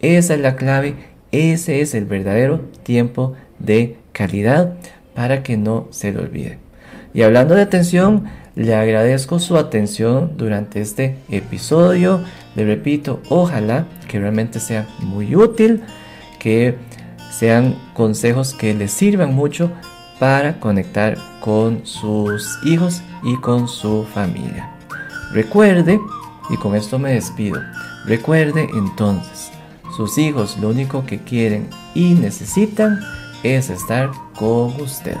Esa 0.00 0.34
es 0.34 0.40
la 0.40 0.56
clave, 0.56 0.96
ese 1.34 1.80
es 1.80 1.94
el 1.94 2.04
verdadero 2.04 2.60
tiempo 2.82 3.34
de 3.58 3.96
calidad 4.12 4.74
para 5.14 5.42
que 5.42 5.56
no 5.56 5.88
se 5.90 6.12
le 6.12 6.20
olvide. 6.20 6.58
Y 7.12 7.22
hablando 7.22 7.54
de 7.54 7.62
atención, 7.62 8.24
le 8.56 8.74
agradezco 8.74 9.38
su 9.38 9.56
atención 9.56 10.32
durante 10.36 10.80
este 10.80 11.16
episodio. 11.30 12.20
Le 12.54 12.64
repito, 12.64 13.20
ojalá 13.28 13.86
que 14.08 14.18
realmente 14.18 14.60
sea 14.60 14.86
muy 15.00 15.34
útil 15.34 15.82
que 16.38 16.76
sean 17.30 17.76
consejos 17.94 18.54
que 18.54 18.74
les 18.74 18.92
sirvan 18.92 19.34
mucho 19.34 19.70
para 20.18 20.60
conectar 20.60 21.16
con 21.40 21.84
sus 21.84 22.58
hijos 22.64 23.02
y 23.22 23.36
con 23.40 23.66
su 23.66 24.04
familia. 24.04 24.70
Recuerde, 25.32 25.98
y 26.50 26.56
con 26.58 26.76
esto 26.76 26.98
me 26.98 27.14
despido, 27.14 27.60
recuerde 28.04 28.68
entonces, 28.74 29.50
sus 29.96 30.18
hijos 30.18 30.56
lo 30.58 30.70
único 30.70 31.06
que 31.06 31.20
quieren 31.20 31.68
y 31.94 32.14
necesitan 32.14 33.00
es 33.42 33.70
estar 33.70 34.10
con 34.34 34.80
usted. 34.80 35.16